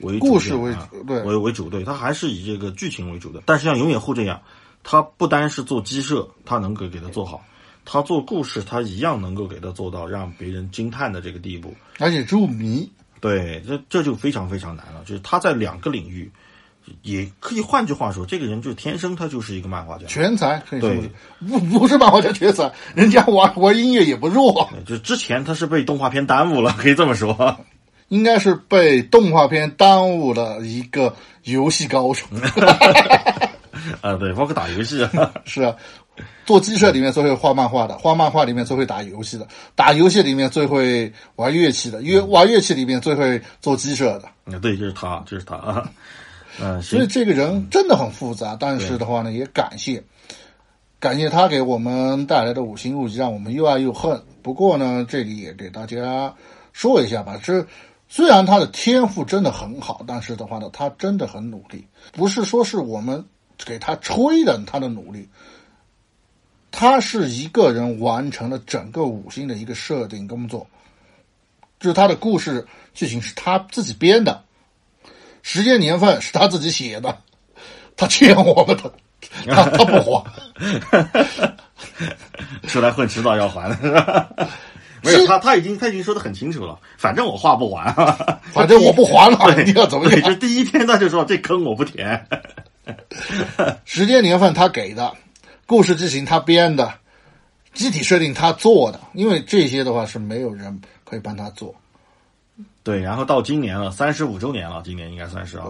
[0.00, 3.42] 为主故事为啊主，对，为为主，对，它还是以这个剧情为主的。
[3.46, 4.40] 但是像永野户这样，
[4.82, 7.44] 他不单是做鸡舍，他能够给他做好，
[7.84, 11.74] 他做故事，他一样能够给他做到让别人惊叹的这个地步。
[11.98, 12.88] 而且入迷。
[13.18, 15.02] 对，这这就非常非常难了。
[15.04, 16.30] 就是他在两个领域，
[17.02, 20.06] 也可以换句话说，这个人就天生他就是一个漫画家。
[20.06, 21.10] 全才可以说对
[21.48, 27.56] 不不是漫画家全才，人家玩玩音乐也不弱，就之前他是被动画片耽误了，可以这么说。
[28.08, 31.12] 应该是被动画片耽误了一个
[31.42, 32.24] 游戏高手。
[34.00, 35.74] 啊，对，包括打游戏啊， 是啊，
[36.44, 44.28] 做鸡舍里面最会画漫画的，画漫画里面最会打游戏的，打游戏里面最会玩乐器的，乐玩乐器里面最会做鸡舍的。
[44.54, 45.88] 啊，对，就是他，就是他啊。
[46.60, 50.02] 嗯，所以这个人真的很复杂，但是的话呢，也感谢
[50.98, 54.22] 感谢他给我们带来的五星入击，让我们又爱又恨。
[54.42, 56.34] 不过呢，这里也给大家
[56.72, 57.66] 说一下吧，这
[58.08, 63.22] 虽然他的天赋真的很好，但是的话呢，他真的很努力，不是说是我们
[63.64, 65.28] 给他吹的他的努力，
[66.70, 70.66] 他是一个人完成了整个五星的一个设定工作，
[71.80, 74.45] 就是他的故事剧情是他自己编的。
[75.48, 77.16] 时间年份是他自己写的，
[77.96, 78.92] 他欠我们的，
[79.46, 80.24] 他他不还。
[82.66, 84.28] 出来混迟早要还的是吧？
[85.04, 90.38] 没有他，他已经他已经说的很清楚了，反正我画不完啊， 反正我不还了，对你要怎么对，就样？
[90.40, 92.26] 第一天他就说这坑我不填，
[93.84, 95.12] 时间年份他给的，
[95.64, 96.92] 故事剧情他编的，
[97.72, 101.72] 机体设定他做的，因为这些的话是没有人可以帮他做。
[102.86, 105.66] 对，然后到今年了，三十五周年了，今年应该算是啊，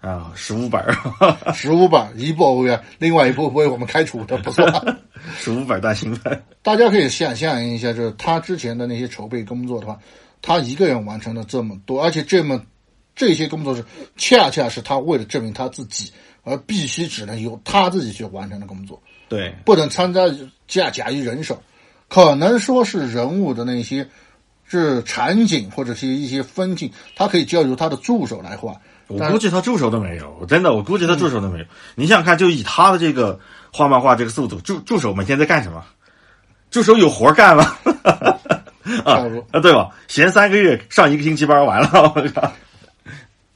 [0.00, 0.94] 啊，十五本儿，
[1.52, 4.72] 十五本一部 OVA，另外一部为我们开除的不算。
[5.36, 9.98] 十五本单行本，大家可以想象一下，就是他之前的那些筹备工作的话，
[10.40, 12.64] 他一个人完成了这么多，而且这么
[13.16, 13.84] 这些工作是
[14.16, 16.12] 恰恰是他为了证明他自己，
[16.44, 20.20] 而必须只能由他自己去完成的工作，对不能参加
[20.68, 21.60] 假假于人手。
[22.08, 24.08] 可能说是人物的那些
[24.66, 28.74] 是场景或者是一些风景，他可以交由他的助手来画。
[29.06, 31.64] 我估计他助手都没有，真的，我估计他助手都没有。
[31.94, 33.38] 你想想看，就以他的这个
[33.72, 35.84] 画漫画这个速度，助助手每天在干什么？
[36.70, 37.76] 助手有活干吗？
[39.04, 39.24] 啊
[39.60, 39.88] 对吧？
[40.08, 42.52] 闲三个月上一个星期班完了，我靠！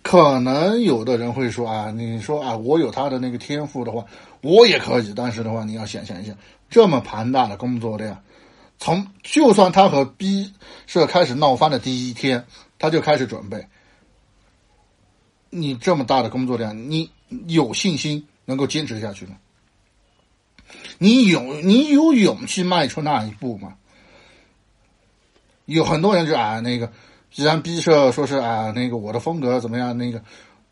[0.02, 4.04] 可能有的人会说啊，你说啊，我有他的那个天赋的话，
[4.40, 5.12] 我也可以。
[5.14, 6.32] 但是的话，你要想象一下，
[6.70, 8.16] 这么庞大的工作量，
[8.78, 10.52] 从就算他和 B
[10.86, 12.46] 社开始闹翻的第一天，
[12.78, 13.66] 他就开始准备。
[15.50, 17.10] 你这么大的工作量，你
[17.46, 19.36] 有信心能够坚持下去吗？
[20.98, 23.76] 你有你有勇气迈出那一步吗？
[25.64, 26.92] 有很多人就啊，那个
[27.30, 30.22] 既然 B 社说是啊，那个我的风格怎么样，那个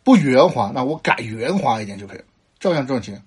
[0.05, 2.25] 不圆滑，那我改圆滑一点就可以了，
[2.61, 3.23] 照样赚钱。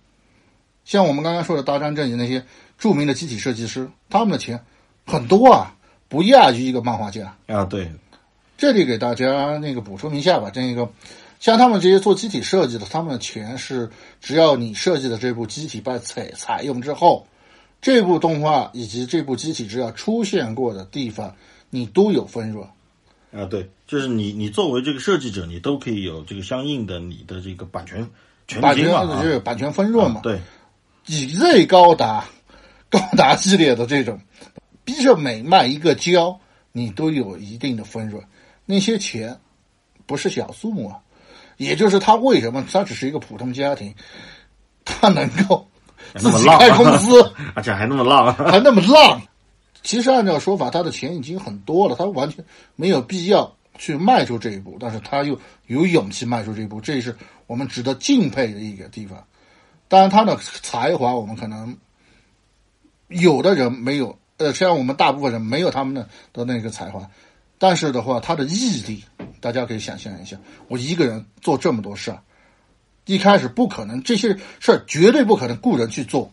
[0.85, 2.45] 像我们刚刚说的大张正义那些
[2.77, 4.63] 著名的机体设计师，他们的钱
[5.09, 5.75] 很多啊，
[6.07, 7.35] 不亚于一个漫画家。
[7.47, 7.91] 啊，对，
[8.57, 10.87] 这里给大家那个补充一下吧，这个
[11.39, 13.89] 像他们这些做机体设计的，他们的钱是
[14.21, 17.25] 只要你设计的这部机体被采采用之后，
[17.81, 21.35] 这部动画以及这部机体只要出现过的地方，
[21.69, 22.67] 你都有分润。
[23.31, 28.07] 啊，对，就是你你作为这个设计者，你都可以有这个相应的你的这个版权
[28.47, 30.39] 权版权利金嘛，啊就是版权分润嘛，对，
[31.05, 32.25] 以最高达
[32.89, 34.19] 高达系列的这种，
[34.89, 36.39] 逼着每卖一个胶，
[36.71, 38.23] 你都有一定的分润，
[38.65, 39.39] 那些钱
[40.07, 40.97] 不是小数目啊。
[41.57, 43.93] 也就是他为什么他只是一个普通家庭，
[44.83, 45.69] 他能够
[46.15, 47.21] 自么浪开公司，
[47.53, 49.21] 而且还那么浪，还那么浪。
[49.83, 52.43] 其实按照说法，他的钱已经很多了，他完全
[52.75, 57.15] 没有必要去迈出这一步，但是他又有勇气迈出这一步，这是
[57.45, 59.23] 我们值得敬佩的一个地方。
[59.87, 61.77] 当然，他的才华我们可能
[63.09, 67.07] 有的人没有，呃，像我们大部分人没有他们的的那个才华，
[67.57, 69.03] 但是的话，他的毅力，
[69.39, 70.37] 大家可以想象一下，
[70.67, 72.19] 我一个人做这么多事儿，
[73.05, 76.31] 一开始不可能，这些事儿绝对不可能雇人去做，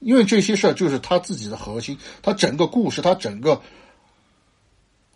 [0.00, 3.60] 因为这些事儿就是他自己的核心，他整个故事，他整个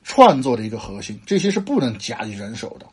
[0.03, 2.87] 创作的一个核心，这些是不能假以人手的，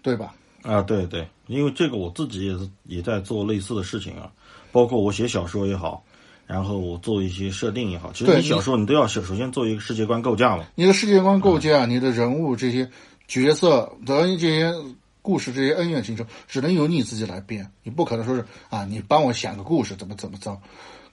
[0.00, 0.34] 对吧？
[0.62, 4.30] 啊，对对，因为这个我自己也是也在做类似的事情啊，
[4.70, 6.04] 包括我写小说也好，
[6.48, 12.88] 然后我做一些设定也好，其实对你小说你都要首首先做一个世界观构架嘛，你的世界观构架、你的人物这些
[13.28, 14.72] 角色等于这些
[15.20, 17.70] 故事、这些恩怨情仇，只能由你自己来编。
[17.82, 20.58] 你不可能说是啊，你帮我想个故事，怎么怎么着？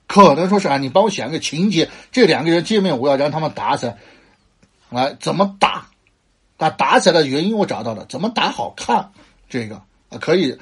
[0.06, 3.98] 可能说是啊，你帮我想个情节，这两个人见面，我要让他们打起来，
[4.88, 5.86] 来怎么打？
[6.56, 9.10] 打打起来的原因我找到了，怎么打好看？
[9.50, 9.76] 这个
[10.08, 10.56] 啊可以，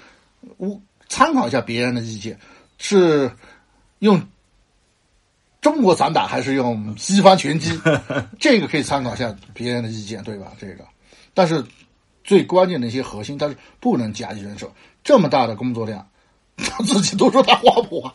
[0.57, 2.37] 我参考一下别人的意见，
[2.79, 3.31] 是
[4.01, 4.21] 用
[5.65, 7.71] 中国散打还是用西方拳击？
[8.39, 10.53] 这个可以参考一下别人的意见，对吧？
[10.61, 10.85] 这个，
[11.33, 11.65] 但是
[12.23, 14.71] 最关键的一些核心，它是不能假以人手。
[15.03, 16.07] 这么大的工作量，
[16.59, 18.15] 他自己都说他花不花。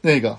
[0.00, 0.36] 那个，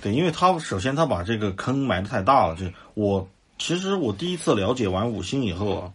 [0.00, 3.28] 对，因为他首先他把这个坑埋的太大了，这我
[3.58, 5.92] 其实我第一次了解完五星以后啊，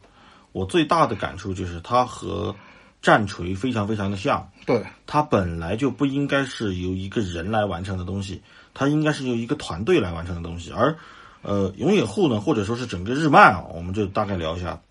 [0.52, 2.56] 我最大的感触就是他和
[3.04, 8.42] 战锤非常非常的像，对它本来就不应该是由一个人来完成的东西，
[8.74, 10.72] 它应该是由一个团队来完成的东西。
[10.72, 10.96] 而
[11.42, 14.82] 呃，永野户呢，或者说是整个日漫啊，我们就大概聊一下，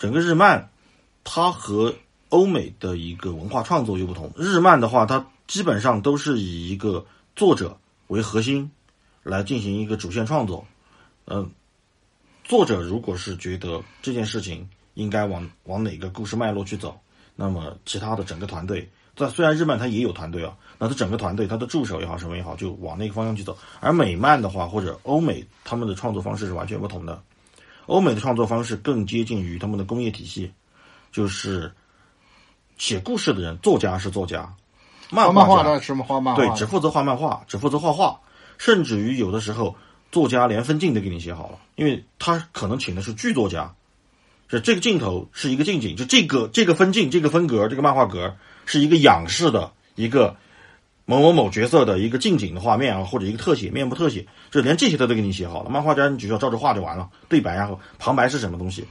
[0.00, 0.68] 整个日漫
[1.22, 1.94] 它和
[2.30, 4.32] 欧美的一个文化创作又不同。
[4.36, 7.06] 日漫的话，它基本上都是以一个
[7.36, 8.72] 作者为核心
[9.22, 10.66] 来进行一个主线创作。
[11.26, 11.52] 嗯、
[12.42, 16.98] 作者如果是觉得这件事情应该往往哪个故事脉络去走，
[17.42, 18.86] 那么其他的整个团队，
[19.16, 23.56] 在虽然日漫它也有团队啊，那它整个团队，它的助手也好，什么也好，就往那个方向去走。
[23.80, 27.22] 而美漫的话，或者欧美，他们的创作方式是完全不同的。
[27.86, 30.52] 欧美的创作方式更接近于他们的工业体系，
[31.10, 31.72] 就是
[32.76, 34.52] 写故事的人，作家是作家，
[35.10, 36.04] 漫画的是吗？
[36.06, 38.20] 画漫画，对只负责画漫画，只负责画画，
[38.58, 39.74] 甚至于有的时候
[40.12, 43.74] 作家连分镜都给你写好了，因为他可能请的是剧作家，
[44.58, 48.34] 是这个镜头是一个近景，就这个这个分镜、这个分格、这个漫画格
[48.66, 50.36] 是一个仰视的一个
[51.04, 55.70] 某某某角色的一个近景的画面啊，或者一个特写、面部特写，就连这些他都给你写好了。
[55.70, 58.84] 漫画家你只需要照着画就完了，对白然后旁白是什么东西，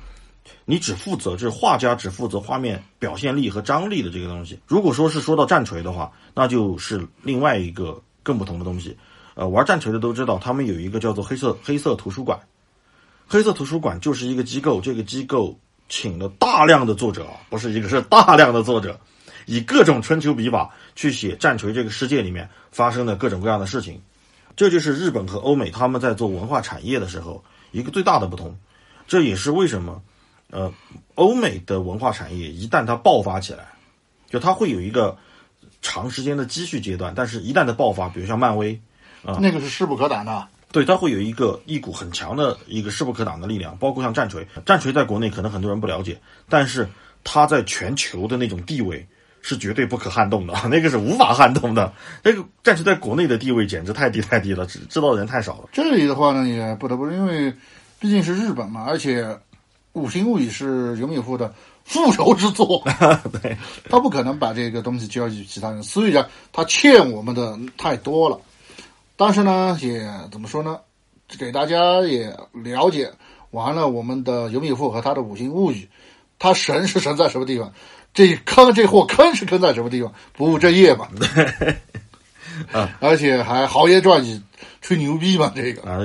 [0.66, 4.60] 你只负责就是画家只负责画面表现力和张力的这个东西。
[4.66, 8.97] 如果说是说到战锤的话，那就是另外一个更不同的东西。
[9.36, 12.38] 呃，玩战锤的都知道，他们有一个叫做黑色黑色图书馆。
[13.32, 15.56] 黑色图书馆就是一个机构，这个机构
[15.88, 19.00] 请了大量的作者，不是一个，是大量的作者，
[19.46, 24.02] 以各种春秋笔法去写战锤这个世界里面发生的各种各样的事情。
[24.56, 28.58] 这就是日本和欧美他们在做文化产业的时候一个最大的不同。
[29.08, 30.02] 这也是为什么，
[30.50, 30.74] 呃，
[31.14, 33.74] 欧美的文化产业一旦它爆发起来，
[34.28, 35.16] 就它会有一个
[35.84, 38.82] 长时间的积蓄阶段，但是一旦它爆发，比如像漫威，
[39.24, 40.48] 啊那个是势不可挡的。
[40.72, 46.88] 对，它会有一个一股很强的一个势不可挡的力量，包括像战锤，战锤在国内可能很多人不了解，但是
[47.24, 49.08] 它在全球的那种地位
[49.42, 51.92] 是绝对不可撼动的， 那个是无法撼动的。
[52.24, 55.70] 那个战锤在国内的地位简直太低太低了，知知道的人太少了。
[55.72, 57.52] 这里的话呢，也不得不因为
[58.00, 59.24] 毕竟是日本嘛，而且
[59.94, 61.52] 《五星物语》是永野夫的
[61.84, 62.84] 复仇之作，
[63.42, 63.58] 对，
[63.90, 68.40] 他不可能把这个东西交给其他人，所以讲他欠我们的太多了。
[69.20, 70.80] 但是呢，也怎么说呢？
[71.38, 73.12] 给大家也了解
[73.52, 75.84] 完了我们的尤米夫和他的《五行物语》，
[76.40, 77.74] 他神是神在什么地方？
[78.14, 80.14] 这坑这货坑是坑在什么地方？
[80.32, 81.10] 不务正业嘛。
[82.72, 84.42] 啊，而且还豪言壮语
[84.80, 86.00] 吹牛逼嘛，这个啊，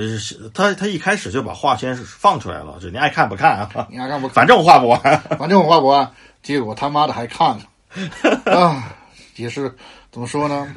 [0.53, 3.71] 他他一开始就把话先放出来了，就你爱看不看啊？
[3.93, 4.35] 你爱看不看？
[4.35, 5.01] 反正我画不完，
[5.39, 6.11] 反正我画不完。
[6.43, 8.93] 结果他妈的还看了啊！
[9.37, 9.73] 也是
[10.11, 10.75] 怎么说呢？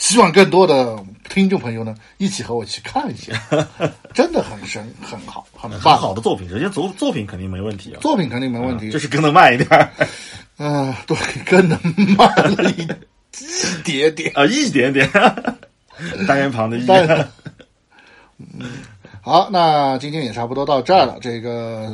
[0.00, 0.98] 希望更多的
[1.28, 3.32] 听众朋友呢，一起和我去看一下，
[4.14, 5.96] 真的很神，很好，很很棒。
[5.96, 8.90] 好的作品，人家作作品肯定没问题啊，作品肯定没问题。
[8.90, 9.90] 就是跟的慢一点儿
[10.56, 11.78] 嗯、 对，跟的
[12.16, 14.32] 慢了一一点点。
[14.34, 15.06] 啊，一点点，
[16.26, 16.86] 单人旁的一。
[16.86, 17.06] 但
[18.38, 18.70] 嗯，
[19.20, 21.18] 好，那今天也差不多到这儿了。
[21.20, 21.92] 这个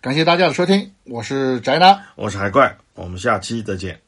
[0.00, 2.00] 感谢大家的收听，我是宅男。
[2.16, 4.00] 我是海怪，我们下期再见。